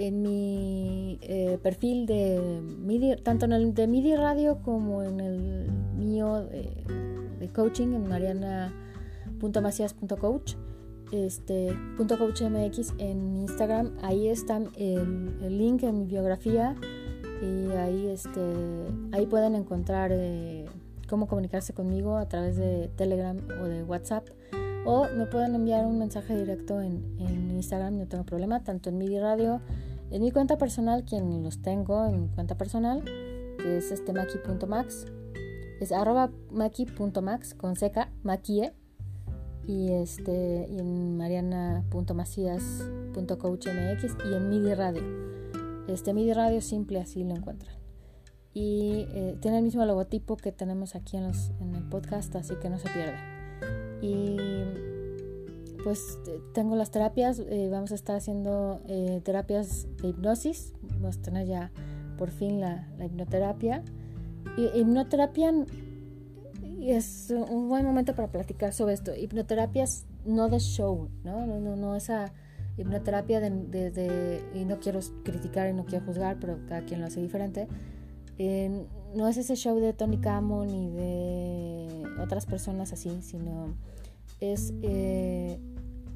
en 0.00 0.22
mi 0.22 1.18
eh, 1.20 1.58
perfil 1.62 2.06
de 2.06 2.62
MIDI, 2.62 3.16
tanto 3.16 3.44
en 3.44 3.52
el 3.52 3.74
de 3.74 3.86
MIDI 3.86 4.16
Radio 4.16 4.62
como 4.62 5.02
en 5.02 5.20
el 5.20 5.70
mío 5.94 6.46
de, 6.46 7.50
coaching, 7.52 7.88
en 7.88 8.08
mariana.macias.coach, 8.08 10.54
este, 11.12 11.76
.coachmx 11.98 12.94
en 12.96 13.36
Instagram, 13.42 13.92
ahí 14.00 14.28
está 14.28 14.62
el, 14.76 15.58
link 15.58 15.82
en 15.82 15.98
mi 15.98 16.06
biografía 16.06 16.74
y 17.42 17.72
ahí, 17.72 18.06
este, 18.06 18.40
ahí 19.12 19.26
pueden 19.26 19.54
encontrar 19.54 20.12
eh, 20.14 20.64
cómo 21.10 21.28
comunicarse 21.28 21.74
conmigo 21.74 22.16
a 22.16 22.26
través 22.26 22.56
de 22.56 22.88
Telegram 22.96 23.36
o 23.60 23.66
de 23.66 23.82
WhatsApp. 23.82 24.26
O 24.86 25.06
me 25.14 25.26
pueden 25.26 25.54
enviar 25.54 25.84
un 25.84 25.98
mensaje 25.98 26.34
directo 26.34 26.80
en, 26.80 27.04
en 27.18 27.50
Instagram, 27.50 27.98
no 27.98 28.06
tengo 28.06 28.24
problema, 28.24 28.64
tanto 28.64 28.88
en 28.88 28.96
MIDI 28.96 29.20
Radio, 29.20 29.60
en 30.10 30.22
mi 30.22 30.30
cuenta 30.30 30.58
personal, 30.58 31.04
quien 31.04 31.42
los 31.42 31.62
tengo 31.62 32.06
en 32.06 32.22
mi 32.22 32.28
cuenta 32.28 32.56
personal, 32.56 33.02
que 33.04 33.78
es 33.78 33.90
este 33.90 34.12
maki.max, 34.12 35.06
es 35.80 35.90
arroba 35.92 36.30
maki.max 36.50 37.54
con 37.54 37.76
seca, 37.76 38.12
maquie, 38.22 38.74
y 39.66 39.92
este 39.92 40.66
y 40.68 40.78
en 40.78 41.16
mariana.macías.coachmx 41.16 44.16
y 44.28 44.34
en 44.34 44.48
MIDI 44.48 44.74
Radio. 44.74 45.02
Este 45.86 46.12
MIDI 46.12 46.32
Radio 46.32 46.60
simple 46.60 46.98
así 47.00 47.22
lo 47.24 47.36
encuentran. 47.36 47.76
Y 48.52 49.06
eh, 49.12 49.38
tiene 49.40 49.58
el 49.58 49.64
mismo 49.64 49.84
logotipo 49.84 50.36
que 50.36 50.50
tenemos 50.50 50.96
aquí 50.96 51.16
en, 51.16 51.28
los, 51.28 51.52
en 51.60 51.76
el 51.76 51.88
podcast, 51.88 52.34
así 52.34 52.56
que 52.56 52.68
no 52.68 52.80
se 52.80 52.88
pierde. 52.88 53.14
Y 54.02 54.36
pues 55.82 56.18
eh, 56.26 56.40
tengo 56.52 56.76
las 56.76 56.90
terapias, 56.90 57.38
eh, 57.38 57.68
vamos 57.70 57.92
a 57.92 57.94
estar 57.94 58.16
haciendo 58.16 58.80
eh, 58.86 59.20
terapias 59.24 59.86
de 60.00 60.08
hipnosis, 60.08 60.74
vamos 60.94 61.18
a 61.18 61.22
tener 61.22 61.46
ya 61.46 61.70
por 62.18 62.30
fin 62.30 62.60
la, 62.60 62.88
hipnoterapia. 63.02 63.82
Y, 64.56 64.78
hipnoterapia 64.78 65.52
es 66.80 67.30
un 67.30 67.68
buen 67.68 67.84
momento 67.84 68.14
para 68.14 68.28
platicar 68.28 68.72
sobre 68.72 68.94
esto. 68.94 69.14
Hipnoterapias 69.14 70.06
no 70.24 70.48
de 70.48 70.58
show, 70.58 71.08
¿no? 71.24 71.46
No, 71.46 71.60
no, 71.60 71.76
no 71.76 71.94
esa 71.94 72.32
hipnoterapia 72.76 73.40
de, 73.40 74.42
y 74.54 74.64
no 74.64 74.80
quiero 74.80 75.00
criticar 75.24 75.68
y 75.68 75.74
no 75.74 75.84
quiero 75.84 76.04
juzgar, 76.06 76.38
pero 76.40 76.58
cada 76.68 76.82
quien 76.82 77.00
lo 77.00 77.06
hace 77.06 77.20
diferente. 77.20 77.68
no 79.14 79.28
es 79.28 79.36
ese 79.36 79.56
show 79.56 79.78
de 79.78 79.92
Tony 79.92 80.18
Camo 80.18 80.64
ni 80.64 80.90
de 80.90 82.04
otras 82.20 82.46
personas 82.46 82.92
así, 82.92 83.20
sino 83.22 83.74
es 84.40 84.72
eh, 84.82 85.58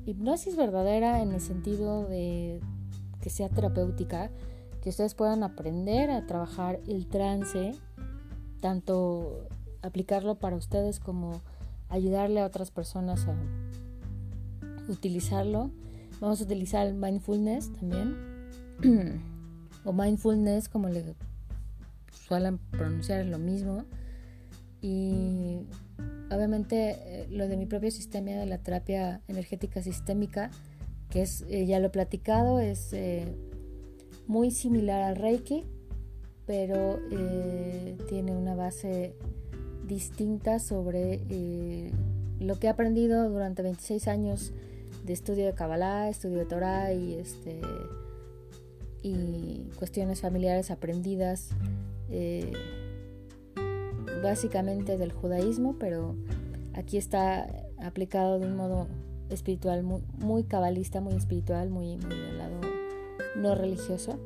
hipnosis 0.06 0.56
verdadera 0.56 1.22
en 1.22 1.32
el 1.32 1.40
sentido 1.40 2.06
de 2.06 2.60
que 3.20 3.30
sea 3.30 3.48
terapéutica, 3.48 4.30
que 4.82 4.90
ustedes 4.90 5.14
puedan 5.14 5.42
aprender 5.42 6.10
a 6.10 6.26
trabajar 6.26 6.80
el 6.86 7.06
trance, 7.06 7.74
tanto 8.60 9.48
aplicarlo 9.82 10.34
para 10.38 10.56
ustedes 10.56 11.00
como 11.00 11.40
ayudarle 11.88 12.40
a 12.40 12.46
otras 12.46 12.70
personas 12.70 13.26
a 13.26 13.34
utilizarlo. 14.88 15.70
Vamos 16.20 16.40
a 16.40 16.44
utilizar 16.44 16.92
mindfulness 16.92 17.72
también, 17.72 18.16
o 19.84 19.92
mindfulness 19.92 20.68
como 20.68 20.88
le 20.88 21.14
suelen 22.26 22.58
pronunciar 22.58 23.24
lo 23.26 23.38
mismo. 23.38 23.84
Y 24.80 25.60
obviamente 26.30 26.96
eh, 27.00 27.26
lo 27.30 27.48
de 27.48 27.56
mi 27.56 27.66
propio 27.66 27.90
sistema 27.90 28.32
de 28.32 28.46
la 28.46 28.58
terapia 28.58 29.20
energética 29.28 29.82
sistémica, 29.82 30.50
que 31.10 31.22
es, 31.22 31.44
eh, 31.48 31.66
ya 31.66 31.78
lo 31.80 31.86
he 31.86 31.90
platicado, 31.90 32.60
es 32.60 32.92
eh, 32.92 33.26
muy 34.26 34.50
similar 34.50 35.02
al 35.02 35.16
Reiki, 35.16 35.64
pero 36.46 36.98
tiene 38.08 38.32
una 38.32 38.54
base 38.54 39.14
distinta 39.86 40.58
sobre 40.58 41.90
lo 42.38 42.58
que 42.58 42.66
he 42.66 42.70
aprendido 42.70 43.30
durante 43.30 43.62
26 43.62 44.08
años 44.08 44.52
de 45.04 45.14
estudio 45.14 45.46
de 45.46 45.54
Kabbalah, 45.54 46.10
estudio 46.10 46.38
de 46.38 46.44
Torah 46.44 46.92
y, 46.92 47.14
este, 47.14 47.62
y 49.02 49.70
cuestiones 49.78 50.20
familiares 50.20 50.70
aprendidas 50.70 51.48
básicamente 54.22 54.96
del 54.96 55.12
judaísmo, 55.12 55.76
pero 55.78 56.16
aquí 56.74 56.96
está 56.96 57.46
aplicado 57.78 58.38
de 58.38 58.46
un 58.46 58.56
modo 58.56 58.88
espiritual 59.30 59.82
muy, 59.82 60.44
cabalista, 60.44 61.00
muy 61.00 61.14
espiritual, 61.14 61.70
muy, 61.70 61.96
muy 61.96 62.16
del 62.16 62.38
lado 62.38 62.60
no 63.36 63.54
religioso. 63.54 64.18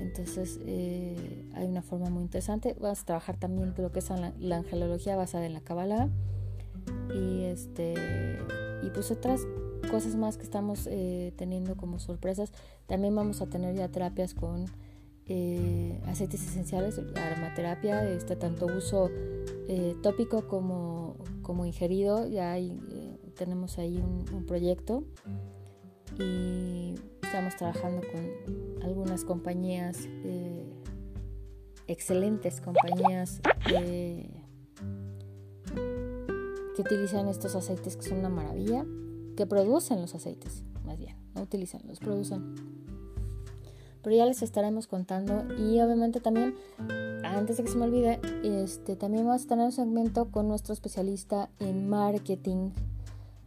Entonces 0.00 0.58
eh, 0.66 1.44
hay 1.54 1.66
una 1.66 1.82
forma 1.82 2.10
muy 2.10 2.22
interesante. 2.22 2.76
Vamos 2.80 3.02
a 3.02 3.04
trabajar 3.04 3.36
también 3.36 3.74
lo 3.76 3.92
que 3.92 3.98
es 3.98 4.10
la, 4.38 4.56
angelología 4.56 5.16
basada 5.16 5.46
en 5.46 5.54
la 5.54 5.60
Kabbalah 5.60 6.08
y 7.14 7.44
este 7.44 7.94
y 8.82 8.90
pues 8.90 9.10
otras 9.10 9.42
cosas 9.90 10.16
más 10.16 10.36
que 10.36 10.44
estamos 10.44 10.88
eh, 10.90 11.32
teniendo 11.36 11.76
como 11.76 11.98
sorpresas. 11.98 12.52
También 12.86 13.14
vamos 13.14 13.40
a 13.40 13.46
tener 13.46 13.76
ya 13.76 13.88
terapias 13.88 14.34
con 14.34 14.66
eh, 15.32 16.00
aceites 16.08 16.42
esenciales, 16.42 16.98
aromaterapia, 16.98 18.02
este, 18.10 18.34
tanto 18.34 18.66
uso 18.66 19.10
eh, 19.68 19.94
tópico 20.02 20.48
como, 20.48 21.14
como, 21.42 21.64
ingerido. 21.64 22.26
Ya 22.26 22.50
hay, 22.50 22.76
eh, 22.90 23.16
tenemos 23.36 23.78
ahí 23.78 23.98
un, 23.98 24.44
proyecto 24.44 25.04
y 26.18 26.94
estamos 27.22 27.54
trabajando 27.54 28.04
con 28.10 28.82
algunas 28.82 29.24
compañías, 29.24 30.08
excelentes 31.86 32.60
compañías 32.60 33.40
que 33.68 34.28
utilizan 36.76 37.28
estos 37.28 37.54
aceites 37.54 37.96
que 37.96 38.02
son 38.02 38.18
una 38.18 38.30
maravilla, 38.30 38.84
que 39.36 39.46
producen 39.46 40.00
los 40.00 40.12
aceites, 40.16 40.64
más 40.84 40.98
bien, 40.98 41.14
no 41.36 41.42
utilizan, 41.42 41.82
los 41.86 42.00
producen 42.00 42.69
pero 44.02 44.16
ya 44.16 44.26
les 44.26 44.42
estaremos 44.42 44.86
contando. 44.86 45.44
Y 45.58 45.80
obviamente 45.80 46.20
también 46.20 46.54
antes 47.24 47.56
de 47.56 47.64
que 47.64 47.70
se 47.70 47.78
me 47.78 47.84
olvide 47.84 48.20
este 48.42 48.96
también 48.96 49.26
vamos 49.26 49.44
a 49.44 49.48
tener 49.48 49.66
un 49.66 49.72
segmento 49.72 50.30
con 50.30 50.48
nuestro 50.48 50.72
especialista 50.72 51.50
en 51.58 51.88
marketing 51.88 52.70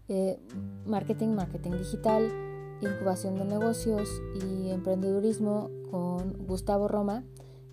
eh, 0.10 0.38
marketing 0.86 1.30
marketing 1.30 1.72
digital 1.72 2.30
incubación 2.82 3.36
de 3.36 3.46
negocios 3.46 4.10
y 4.36 4.70
emprendedurismo 4.70 5.70
con 5.90 6.34
Gustavo 6.46 6.90
Roma. 6.90 7.24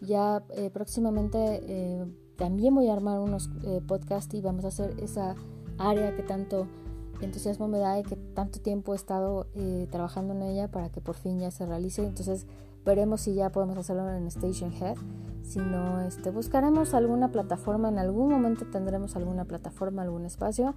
Ya 0.01 0.45
eh, 0.51 0.71
próximamente 0.71 1.61
eh, 1.66 2.07
también 2.37 2.75
voy 2.75 2.88
a 2.88 2.93
armar 2.93 3.19
unos 3.19 3.51
podcasts 3.88 4.33
y 4.35 4.40
vamos 4.40 4.64
a 4.64 4.69
hacer 4.69 4.95
esa 5.01 5.35
área 5.79 6.14
que 6.14 6.23
tanto 6.23 6.69
entusiasmo 7.21 7.66
me 7.66 7.79
da 7.79 7.99
y 7.99 8.05
que 8.05 8.14
tanto 8.14 8.61
tiempo 8.61 8.93
he 8.93 8.97
estado 8.97 9.49
trabajando 9.90 10.33
en 10.33 10.43
ella 10.43 10.71
para 10.71 10.90
que 10.90 11.01
por 11.01 11.16
fin 11.16 11.40
ya 11.40 11.51
se 11.51 11.66
realice. 11.66 12.07
Entonces 12.07 12.47
Veremos 12.85 13.23
si 13.23 13.35
ya 13.35 13.51
podemos 13.51 13.77
hacerlo 13.77 14.09
en 14.11 14.27
Station 14.27 14.73
Head. 14.73 14.97
Si 15.43 15.59
no, 15.59 16.01
este, 16.01 16.31
buscaremos 16.31 16.95
alguna 16.95 17.31
plataforma. 17.31 17.88
En 17.88 17.99
algún 17.99 18.31
momento 18.31 18.66
tendremos 18.66 19.16
alguna 19.16 19.45
plataforma, 19.45 20.03
algún 20.03 20.25
espacio 20.25 20.75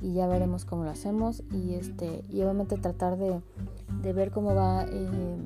y 0.00 0.14
ya 0.14 0.26
veremos 0.26 0.64
cómo 0.64 0.84
lo 0.84 0.90
hacemos. 0.90 1.42
Y, 1.50 1.74
este, 1.74 2.24
y 2.28 2.42
obviamente 2.42 2.76
tratar 2.76 3.16
de, 3.16 3.40
ver 4.12 4.30
cómo 4.30 4.54
va 4.54 4.84
eh, 4.88 5.36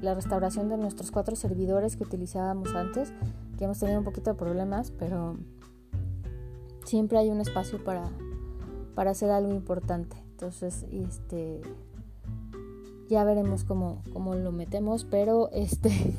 la 0.00 0.14
restauración 0.14 0.68
de 0.68 0.76
nuestros 0.76 1.10
cuatro 1.10 1.36
servidores 1.36 1.96
que 1.96 2.04
utilizábamos 2.04 2.74
antes, 2.74 3.12
que 3.58 3.64
hemos 3.64 3.78
tenido 3.78 3.98
un 3.98 4.04
poquito 4.04 4.30
de 4.30 4.36
problemas, 4.36 4.90
pero 4.90 5.36
siempre 6.84 7.18
hay 7.18 7.30
un 7.30 7.40
espacio 7.40 7.82
para, 7.82 8.04
para 8.94 9.12
hacer 9.12 9.30
algo 9.30 9.52
importante. 9.52 10.16
Entonces, 10.32 10.84
este 10.90 11.62
ya 13.08 13.24
veremos 13.24 13.64
cómo, 13.64 14.02
cómo 14.12 14.34
lo 14.34 14.52
metemos, 14.52 15.04
pero 15.04 15.50
este 15.52 15.90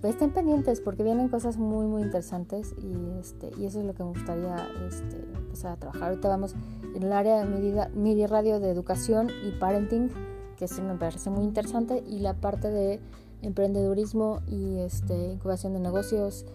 pues 0.00 0.14
estén 0.14 0.30
pendientes 0.30 0.80
porque 0.80 1.02
vienen 1.02 1.28
cosas 1.28 1.56
muy 1.56 1.86
muy 1.86 2.02
interesantes 2.02 2.74
y 2.78 3.18
este 3.18 3.50
y 3.58 3.66
eso 3.66 3.80
es 3.80 3.86
lo 3.86 3.94
que 3.94 4.04
me 4.04 4.10
gustaría 4.10 4.56
este, 4.88 5.16
empezar 5.36 5.72
a 5.72 5.76
trabajar. 5.76 6.10
Ahorita 6.10 6.28
vamos 6.28 6.54
en 6.94 7.02
el 7.02 7.12
área 7.12 7.44
de 7.44 7.88
media, 7.94 8.26
radio 8.26 8.60
de 8.60 8.70
educación 8.70 9.28
y 9.46 9.52
parenting, 9.58 10.10
que 10.56 10.66
eso 10.66 10.82
me 10.82 10.94
parece 10.94 11.30
muy 11.30 11.44
interesante, 11.44 12.02
y 12.06 12.20
la 12.20 12.34
parte 12.34 12.70
de 12.70 13.00
emprendedurismo 13.42 14.40
y 14.46 14.78
este, 14.78 15.32
incubación 15.32 15.74
de 15.74 15.80
negocios 15.80 16.46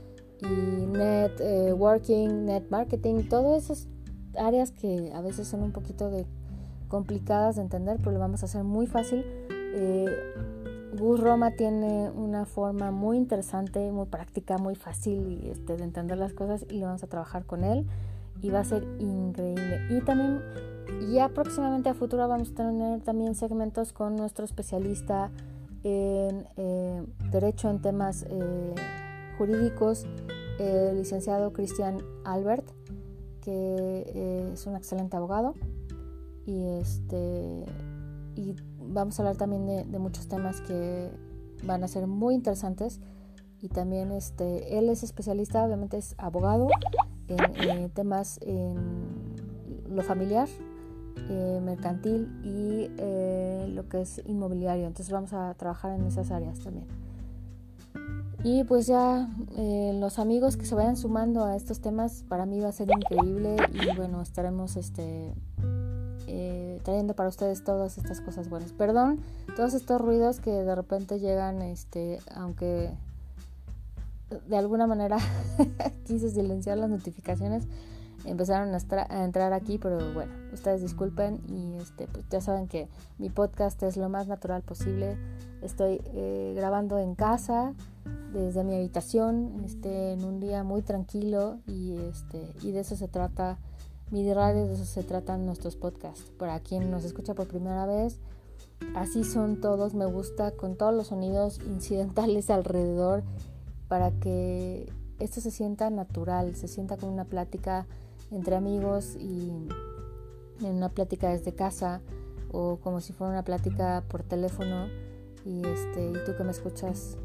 y 0.41 0.85
networking, 0.85 2.29
eh, 2.29 2.33
net 2.33 2.63
marketing, 2.69 3.27
todas 3.29 3.65
esas 3.65 3.87
áreas 4.35 4.71
que 4.71 5.11
a 5.13 5.21
veces 5.21 5.47
son 5.47 5.61
un 5.61 5.71
poquito 5.71 6.09
de 6.09 6.25
complicadas 6.91 7.55
de 7.55 7.61
entender, 7.61 7.97
pero 7.99 8.11
lo 8.11 8.19
vamos 8.19 8.43
a 8.43 8.47
hacer 8.47 8.65
muy 8.65 8.85
fácil. 8.85 9.23
Eh, 9.49 10.05
Gus 10.99 11.21
Roma 11.21 11.51
tiene 11.51 12.11
una 12.11 12.45
forma 12.45 12.91
muy 12.91 13.15
interesante, 13.15 13.93
muy 13.93 14.07
práctica, 14.07 14.57
muy 14.57 14.75
fácil 14.75 15.39
este, 15.49 15.77
de 15.77 15.85
entender 15.85 16.17
las 16.17 16.33
cosas 16.33 16.65
y 16.69 16.79
lo 16.79 16.87
vamos 16.87 17.01
a 17.01 17.07
trabajar 17.07 17.45
con 17.45 17.63
él 17.63 17.87
y 18.41 18.49
va 18.49 18.59
a 18.59 18.65
ser 18.65 18.83
increíble. 18.99 19.87
Y 19.89 20.01
también 20.01 20.41
ya 21.13 21.29
próximamente 21.29 21.87
a 21.87 21.93
futuro 21.93 22.27
vamos 22.27 22.51
a 22.51 22.55
tener 22.55 23.01
también 23.03 23.35
segmentos 23.35 23.93
con 23.93 24.17
nuestro 24.17 24.43
especialista 24.43 25.31
en 25.85 26.45
eh, 26.57 27.05
derecho 27.31 27.69
en 27.69 27.81
temas 27.81 28.25
eh, 28.29 28.75
jurídicos, 29.37 30.05
el 30.59 30.97
licenciado 30.97 31.53
Cristian 31.53 31.99
Albert, 32.25 32.69
que 33.39 34.51
es 34.53 34.67
un 34.67 34.75
excelente 34.75 35.15
abogado 35.15 35.55
y 36.45 36.63
este 36.79 37.65
y 38.35 38.55
vamos 38.79 39.19
a 39.19 39.23
hablar 39.23 39.35
también 39.35 39.65
de, 39.65 39.99
muchos 39.99 40.27
temas 40.27 40.61
que 40.61 41.11
van 41.63 41.83
a 41.83 41.87
ser 41.87 42.07
muy 42.07 42.35
interesantes. 42.35 42.99
Y 43.61 43.69
también 43.69 44.11
este 44.11 44.77
él 44.79 44.89
es 44.89 45.03
especialista 45.03 45.63
obviamente 45.63 45.97
es 45.97 46.15
abogado 46.17 46.67
en, 47.27 47.89
temas 47.91 48.39
en 48.41 48.75
lo 49.87 50.01
familiar 50.01 50.47
eh, 51.29 51.59
mercantil 51.63 52.27
y 52.43 52.89
eh, 52.97 53.67
lo 53.69 53.87
que 53.87 54.01
es 54.01 54.21
inmobiliario. 54.25 54.87
Entonces 54.87 55.13
vamos 55.13 55.33
a 55.33 55.53
trabajar 55.53 55.91
en 55.91 56.05
esas 56.05 56.31
áreas 56.31 56.59
también. 56.59 56.87
Y 58.43 58.63
pues 58.63 58.87
ya 58.87 59.29
eh, 59.55 59.91
los 59.99 60.17
amigos 60.17 60.57
que 60.57 60.65
se 60.65 60.73
vayan 60.73 60.97
sumando 60.97 61.45
a 61.45 61.55
estos 61.55 61.79
temas 61.79 62.23
para 62.27 62.47
mí 62.47 62.59
va 62.59 62.69
a 62.69 62.71
ser 62.71 62.89
increíble 62.89 63.55
y 63.71 63.95
bueno 63.95 64.19
estaremos 64.21 64.77
este 64.77 65.35
eh, 66.33 66.79
trayendo 66.83 67.13
para 67.13 67.27
ustedes 67.27 67.61
todas 67.63 67.97
estas 67.97 68.21
cosas 68.21 68.49
buenas. 68.49 68.71
Perdón, 68.71 69.19
todos 69.57 69.73
estos 69.73 69.99
ruidos 69.99 70.39
que 70.39 70.51
de 70.51 70.75
repente 70.75 71.19
llegan, 71.19 71.61
este, 71.61 72.19
aunque 72.33 72.91
de 74.47 74.57
alguna 74.57 74.87
manera 74.87 75.17
quise 76.05 76.29
silenciar 76.29 76.77
las 76.77 76.89
notificaciones, 76.89 77.67
empezaron 78.23 78.73
a, 78.73 79.23
entrar 79.25 79.51
aquí, 79.51 79.77
pero 79.77 80.13
bueno, 80.13 80.31
ustedes 80.53 80.81
disculpen 80.81 81.41
y 81.49 81.75
este, 81.81 82.07
pues 82.07 82.25
ya 82.29 82.39
saben 82.39 82.69
que 82.69 82.87
mi 83.17 83.29
podcast 83.29 83.83
es 83.83 83.97
lo 83.97 84.07
más 84.07 84.27
natural 84.27 84.61
posible. 84.61 85.17
Estoy 85.61 86.01
eh, 86.13 86.53
grabando 86.55 86.97
en 86.97 87.13
casa, 87.13 87.73
desde 88.31 88.63
mi 88.63 88.75
habitación, 88.75 89.61
este, 89.65 90.13
en 90.13 90.23
un 90.23 90.39
día 90.39 90.63
muy 90.63 90.81
tranquilo 90.81 91.59
y, 91.67 91.97
este, 91.97 92.53
y 92.61 92.71
de 92.71 92.79
eso 92.79 92.95
se 92.95 93.09
trata 93.09 93.57
mi 94.11 94.33
radio, 94.33 94.67
de 94.67 94.73
eso 94.73 94.85
se 94.85 95.03
tratan 95.03 95.45
nuestros 95.45 95.77
podcasts. 95.77 96.31
Para 96.37 96.59
quien 96.59 96.91
nos 96.91 97.05
escucha 97.05 97.33
por 97.33 97.47
primera 97.47 97.85
vez, 97.85 98.19
así 98.93 99.23
son 99.23 99.61
todos. 99.61 99.93
Me 99.93 100.05
gusta 100.05 100.51
con 100.51 100.75
todos 100.75 100.93
los 100.93 101.07
sonidos 101.07 101.59
incidentales 101.65 102.49
alrededor 102.49 103.23
para 103.87 104.11
que 104.11 104.91
esto 105.19 105.39
se 105.39 105.51
sienta 105.51 105.89
natural, 105.89 106.55
se 106.55 106.67
sienta 106.67 106.97
como 106.97 107.13
una 107.13 107.25
plática 107.25 107.87
entre 108.31 108.55
amigos 108.55 109.15
y, 109.15 109.51
en 110.61 110.75
una 110.75 110.89
plática 110.89 111.29
desde 111.29 111.53
casa 111.53 112.01
o 112.51 112.77
como 112.77 113.01
si 113.01 113.13
fuera 113.13 113.31
una 113.31 113.43
plática 113.43 114.03
por 114.09 114.23
teléfono 114.23 114.87
y 115.45 115.65
este 115.65 116.11
y 116.11 116.13
tú 116.25 116.35
que 116.37 116.43
me 116.43 116.51
escuchas 116.51 117.17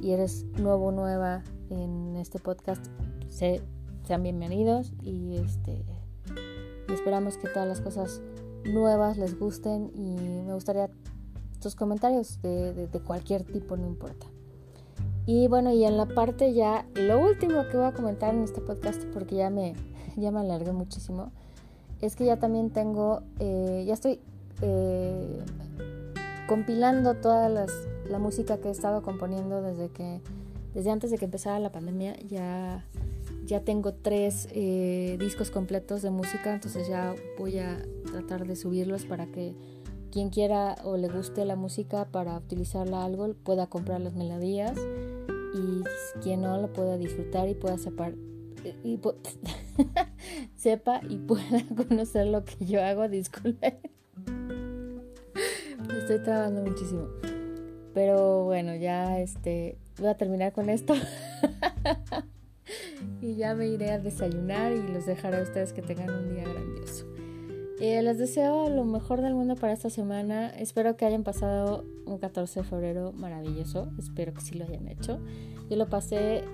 y 0.00 0.12
eres 0.12 0.44
nuevo 0.58 0.86
o 0.86 0.92
nueva 0.92 1.42
en 1.68 2.16
este 2.16 2.38
podcast 2.38 2.86
sean 3.28 4.22
bienvenidos 4.22 4.92
y 5.02 5.36
este 5.36 5.84
y 6.90 6.94
esperamos 6.94 7.36
que 7.36 7.48
todas 7.48 7.68
las 7.68 7.80
cosas 7.80 8.20
nuevas 8.64 9.16
les 9.16 9.38
gusten 9.38 9.90
y 9.94 10.42
me 10.44 10.52
gustaría 10.52 10.90
tus 11.60 11.74
comentarios 11.74 12.40
de, 12.42 12.88
cualquier 13.06 13.44
tipo 13.44 13.76
no 13.76 13.86
importa. 13.86 14.26
Y 15.26 15.46
bueno, 15.48 15.72
y 15.72 15.84
en 15.84 15.96
la 15.96 16.06
parte 16.06 16.52
ya, 16.54 16.86
lo 16.94 17.20
último 17.20 17.68
que 17.70 17.76
voy 17.76 17.86
a 17.86 17.92
comentar 17.92 18.34
en 18.34 18.42
este 18.42 18.60
podcast, 18.60 19.04
porque 19.12 19.36
ya 19.36 19.50
me, 19.50 19.74
ya 20.16 20.30
me 20.30 20.40
alargué 20.40 20.72
muchísimo, 20.72 21.30
es 22.00 22.16
que 22.16 22.24
ya 22.24 22.38
también 22.38 22.70
tengo, 22.70 23.22
eh, 23.38 23.84
ya 23.86 23.94
estoy 23.94 24.20
eh, 24.62 25.44
compilando 26.48 27.14
toda 27.14 27.48
la 27.48 28.18
música 28.18 28.58
que 28.58 28.68
he 28.68 28.72
estado 28.72 29.02
componiendo 29.02 29.62
desde 29.62 29.90
que, 29.90 30.20
desde 30.74 30.90
antes 30.90 31.10
de 31.10 31.18
que 31.18 31.26
empezara 31.26 31.58
la 31.58 31.70
pandemia, 31.70 32.16
ya, 32.20 32.84
ya 33.50 33.60
tengo 33.64 33.92
tres 33.92 34.46
eh, 34.52 35.16
discos 35.18 35.50
completos 35.50 36.02
de 36.02 36.10
música, 36.10 36.54
entonces 36.54 36.86
ya 36.86 37.16
voy 37.36 37.58
a 37.58 37.82
tratar 38.06 38.46
de 38.46 38.54
subirlos 38.54 39.04
para 39.06 39.26
que 39.26 39.56
quien 40.12 40.30
quiera 40.30 40.76
o 40.84 40.96
le 40.96 41.08
guste 41.08 41.44
la 41.44 41.56
música 41.56 42.04
para 42.04 42.36
utilizarla 42.36 43.04
algo 43.04 43.34
pueda 43.34 43.66
comprar 43.66 44.00
las 44.00 44.14
melodías 44.14 44.78
y 45.52 45.82
quien 46.20 46.42
no 46.42 46.60
lo 46.60 46.72
pueda 46.72 46.96
disfrutar 46.96 47.48
y 47.48 47.54
pueda 47.54 47.76
separar 47.76 48.14
y 48.84 49.00
sepa 50.54 51.00
y 51.08 51.16
pueda 51.16 51.64
conocer 51.88 52.28
lo 52.28 52.44
que 52.44 52.64
yo 52.64 52.80
hago, 52.84 53.08
disculpe. 53.08 53.80
estoy 55.98 56.22
trabajando 56.22 56.62
muchísimo. 56.62 57.08
Pero 57.94 58.44
bueno, 58.44 58.76
ya 58.76 59.18
este 59.18 59.76
voy 59.98 60.08
a 60.08 60.16
terminar 60.16 60.52
con 60.52 60.70
esto. 60.70 60.94
y 63.30 63.36
ya 63.36 63.54
me 63.54 63.68
iré 63.68 63.92
a 63.92 63.98
desayunar 63.98 64.72
y 64.72 64.82
los 64.92 65.06
dejaré 65.06 65.38
a 65.38 65.42
ustedes 65.42 65.72
que 65.72 65.82
tengan 65.82 66.10
un 66.10 66.34
día 66.34 66.42
grandioso. 66.42 67.06
Eh, 67.80 68.02
les 68.02 68.18
deseo 68.18 68.68
lo 68.68 68.84
mejor 68.84 69.22
del 69.22 69.34
mundo 69.34 69.54
para 69.54 69.72
esta 69.72 69.88
semana. 69.88 70.50
Espero 70.50 70.96
que 70.96 71.06
hayan 71.06 71.22
pasado 71.22 71.84
un 72.04 72.18
14 72.18 72.60
de 72.60 72.66
febrero 72.66 73.12
maravilloso. 73.12 73.90
Espero 73.98 74.34
que 74.34 74.40
sí 74.40 74.54
lo 74.56 74.64
hayan 74.66 74.88
hecho. 74.88 75.18
Yo 75.70 75.76
lo 75.76 75.88
pasé 75.88 76.44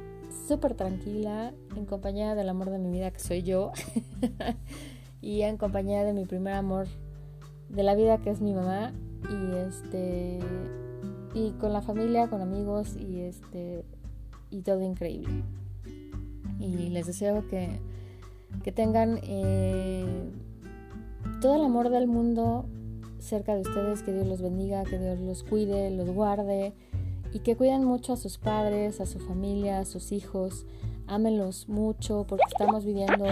súper 0.47 0.75
tranquila, 0.75 1.53
en 1.75 1.87
compañía 1.87 2.35
del 2.35 2.49
amor 2.49 2.71
de 2.71 2.79
mi 2.79 2.91
vida, 2.91 3.11
que 3.11 3.19
soy 3.19 3.43
yo. 3.43 3.73
y 5.21 5.43
en 5.43 5.57
compañía 5.57 6.05
de 6.05 6.13
mi 6.13 6.27
primer 6.27 6.53
amor 6.55 6.87
de 7.71 7.83
la 7.83 7.95
vida, 7.97 8.19
que 8.19 8.31
es 8.31 8.41
mi 8.41 8.55
mamá. 8.55 8.93
Y 9.31 9.57
este. 9.57 10.39
Y 11.35 11.51
con 11.53 11.73
la 11.73 11.81
familia, 11.81 12.29
con 12.29 12.41
amigos 12.41 12.97
y 12.97 13.21
este. 13.21 13.85
Y 14.51 14.61
todo 14.61 14.83
increíble. 14.83 15.43
Y 16.59 16.91
les 16.91 17.07
deseo 17.07 17.47
que, 17.49 17.81
que 18.63 18.73
tengan. 18.73 19.21
Eh, 19.23 20.05
todo 21.41 21.57
el 21.57 21.65
amor 21.65 21.91
del 21.91 22.07
mundo 22.07 22.65
cerca 23.19 23.55
de 23.55 23.63
ustedes, 23.63 24.03
que 24.03 24.13
Dios 24.13 24.27
los 24.27 24.41
bendiga, 24.41 24.85
que 24.85 24.99
Dios 24.99 25.19
los 25.21 25.43
cuide, 25.43 25.91
los 25.91 26.11
guarde 26.11 26.73
y 27.33 27.41
que 27.41 27.57
cuiden 27.57 27.85
mucho 27.85 28.13
a 28.13 28.17
sus 28.17 28.39
padres, 28.39 29.01
a 29.01 29.07
su 29.07 29.19
familia, 29.19 29.81
a 29.81 29.85
sus 29.85 30.13
hijos. 30.13 30.65
Ámenlos 31.07 31.69
mucho 31.69 32.25
porque 32.29 32.45
estamos 32.49 32.85
viviendo 32.85 33.27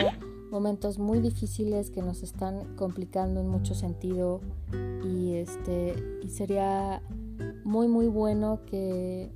momentos 0.51 0.99
muy 0.99 1.21
difíciles 1.21 1.91
que 1.91 2.03
nos 2.03 2.23
están 2.23 2.77
complicando 2.77 3.41
en 3.41 3.49
mucho 3.49 3.75
sentido 3.75 4.41
y 5.05 5.35
este 5.35 5.95
y 6.23 6.29
sería 6.29 7.03
muy 7.65 7.89
muy 7.89 8.07
bueno 8.07 8.61
que 8.67 9.33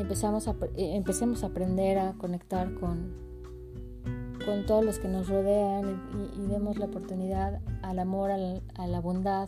empezamos 0.00 0.48
a, 0.48 0.52
eh, 0.76 0.96
empecemos 0.96 1.44
a 1.44 1.48
aprender 1.48 1.98
a 1.98 2.12
conectar 2.14 2.72
con 2.74 3.28
con 4.48 4.64
todos 4.64 4.82
los 4.82 4.98
que 4.98 5.08
nos 5.08 5.28
rodean 5.28 6.00
y, 6.34 6.46
demos 6.46 6.78
la 6.78 6.86
oportunidad 6.86 7.60
al 7.82 7.98
amor, 7.98 8.30
a 8.30 8.86
la 8.86 9.00
bondad, 9.00 9.46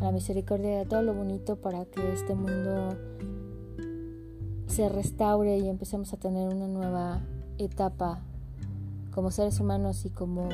a 0.00 0.04
la 0.04 0.10
misericordia, 0.10 0.80
a 0.80 0.84
todo 0.86 1.02
lo 1.02 1.14
bonito 1.14 1.54
para 1.54 1.84
que 1.84 2.12
este 2.12 2.34
mundo 2.34 2.96
se 4.66 4.88
restaure 4.88 5.58
y 5.58 5.68
empecemos 5.68 6.12
a 6.12 6.16
tener 6.16 6.52
una 6.52 6.66
nueva 6.66 7.20
etapa 7.58 8.22
como 9.14 9.30
seres 9.30 9.60
humanos 9.60 10.04
y 10.04 10.10
como, 10.10 10.48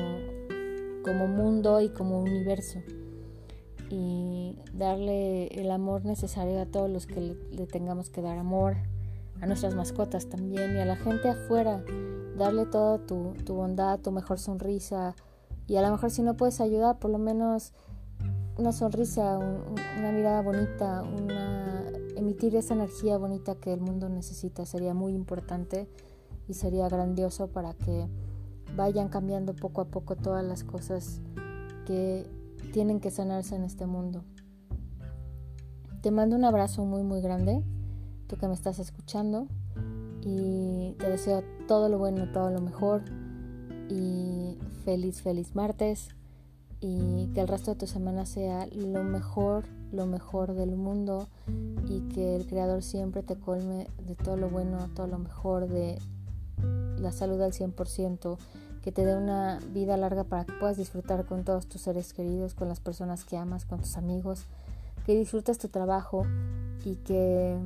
como 1.03 1.27
mundo 1.27 1.81
y 1.81 1.89
como 1.89 2.21
universo. 2.21 2.83
Y 3.89 4.59
darle 4.73 5.47
el 5.47 5.71
amor 5.71 6.05
necesario 6.05 6.61
a 6.61 6.67
todos 6.67 6.87
los 6.87 7.07
que 7.07 7.35
le 7.51 7.65
tengamos 7.65 8.11
que 8.11 8.21
dar 8.21 8.37
amor, 8.37 8.77
a 9.41 9.47
nuestras 9.47 9.75
mascotas 9.75 10.29
también 10.29 10.77
y 10.77 10.79
a 10.79 10.85
la 10.85 10.95
gente 10.95 11.29
afuera 11.29 11.83
darle 12.37 12.65
toda 12.65 12.99
tu, 12.99 13.33
bondad, 13.47 13.99
tu 13.99 14.11
mejor 14.11 14.39
sonrisa 14.39 15.15
y 15.67 15.75
a 15.75 15.81
lo 15.81 15.91
mejor 15.91 16.11
si 16.11 16.21
no 16.21 16.37
puedes 16.37 16.61
ayudar, 16.61 16.99
por 16.99 17.11
lo 17.11 17.17
menos 17.17 17.73
una 18.57 18.71
sonrisa, 18.71 19.37
una 19.37 20.11
mirada 20.11 20.41
bonita, 20.41 21.03
una, 21.03 21.85
emitir 22.15 22.55
esa 22.55 22.75
energía 22.75 23.17
bonita 23.17 23.55
que 23.55 23.73
el 23.73 23.81
mundo 23.81 24.09
necesita 24.09 24.65
sería 24.65 24.93
muy 24.93 25.13
importante 25.13 25.89
y 26.47 26.53
sería 26.53 26.87
grandioso 26.87 27.47
para 27.47 27.73
que 27.73 28.07
vayan 28.75 29.09
cambiando 29.09 29.55
poco 29.55 29.81
a 29.81 29.85
poco 29.85 30.15
todas 30.15 30.45
las 30.45 30.63
cosas 30.63 31.19
que 31.85 32.27
tienen 32.73 32.99
que 32.99 33.09
sanarse 33.09 33.55
en 33.55 33.63
este 33.63 33.87
mundo. 33.87 34.23
Te 36.01 36.11
mando 36.11 36.35
un 36.35 36.45
abrazo 36.45 36.85
muy 36.85 37.03
muy 37.03 37.21
grande, 37.21 37.63
tú 38.31 38.37
que 38.37 38.47
me 38.47 38.53
estás 38.53 38.79
escuchando 38.79 39.49
y 40.21 40.95
te 40.99 41.09
deseo 41.09 41.43
todo 41.67 41.89
lo 41.89 41.97
bueno, 41.97 42.31
todo 42.31 42.49
lo 42.49 42.61
mejor 42.61 43.03
y 43.89 44.57
feliz, 44.85 45.21
feliz 45.21 45.53
martes 45.53 46.07
y 46.79 47.27
que 47.33 47.41
el 47.41 47.49
resto 47.49 47.71
de 47.71 47.77
tu 47.77 47.87
semana 47.87 48.25
sea 48.25 48.67
lo 48.67 49.03
mejor, 49.03 49.65
lo 49.91 50.05
mejor 50.05 50.53
del 50.53 50.77
mundo 50.77 51.27
y 51.89 52.07
que 52.07 52.37
el 52.37 52.47
Creador 52.47 52.83
siempre 52.83 53.21
te 53.21 53.35
colme 53.35 53.87
de 54.07 54.15
todo 54.15 54.37
lo 54.37 54.49
bueno, 54.49 54.89
todo 54.95 55.07
lo 55.07 55.19
mejor, 55.19 55.67
de 55.67 55.99
la 56.99 57.11
salud 57.11 57.41
al 57.41 57.51
100%, 57.51 58.37
que 58.81 58.93
te 58.93 59.03
dé 59.03 59.17
una 59.17 59.59
vida 59.73 59.97
larga 59.97 60.23
para 60.23 60.45
que 60.45 60.53
puedas 60.53 60.77
disfrutar 60.77 61.25
con 61.25 61.43
todos 61.43 61.67
tus 61.67 61.81
seres 61.81 62.13
queridos, 62.13 62.53
con 62.53 62.69
las 62.69 62.79
personas 62.79 63.25
que 63.25 63.35
amas, 63.35 63.65
con 63.65 63.81
tus 63.81 63.97
amigos, 63.97 64.45
que 65.05 65.17
disfrutes 65.17 65.57
tu 65.57 65.67
trabajo 65.67 66.23
y 66.85 66.95
que 66.95 67.57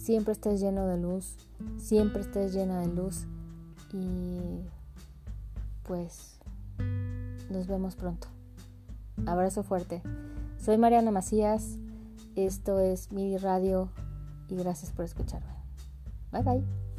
siempre 0.00 0.32
estés 0.32 0.60
lleno 0.60 0.86
de 0.86 0.98
luz, 0.98 1.36
siempre 1.78 2.22
estés 2.22 2.54
llena 2.54 2.80
de 2.80 2.88
luz 2.88 3.26
y 3.92 4.60
pues 5.82 6.38
nos 7.50 7.66
vemos 7.66 7.96
pronto. 7.96 8.28
Abrazo 9.26 9.62
fuerte. 9.62 10.02
Soy 10.58 10.78
Mariana 10.78 11.10
Macías, 11.10 11.78
esto 12.34 12.80
es 12.80 13.12
mi 13.12 13.36
radio 13.36 13.90
y 14.48 14.56
gracias 14.56 14.90
por 14.90 15.04
escucharme. 15.04 15.52
Bye 16.32 16.42
bye. 16.42 16.89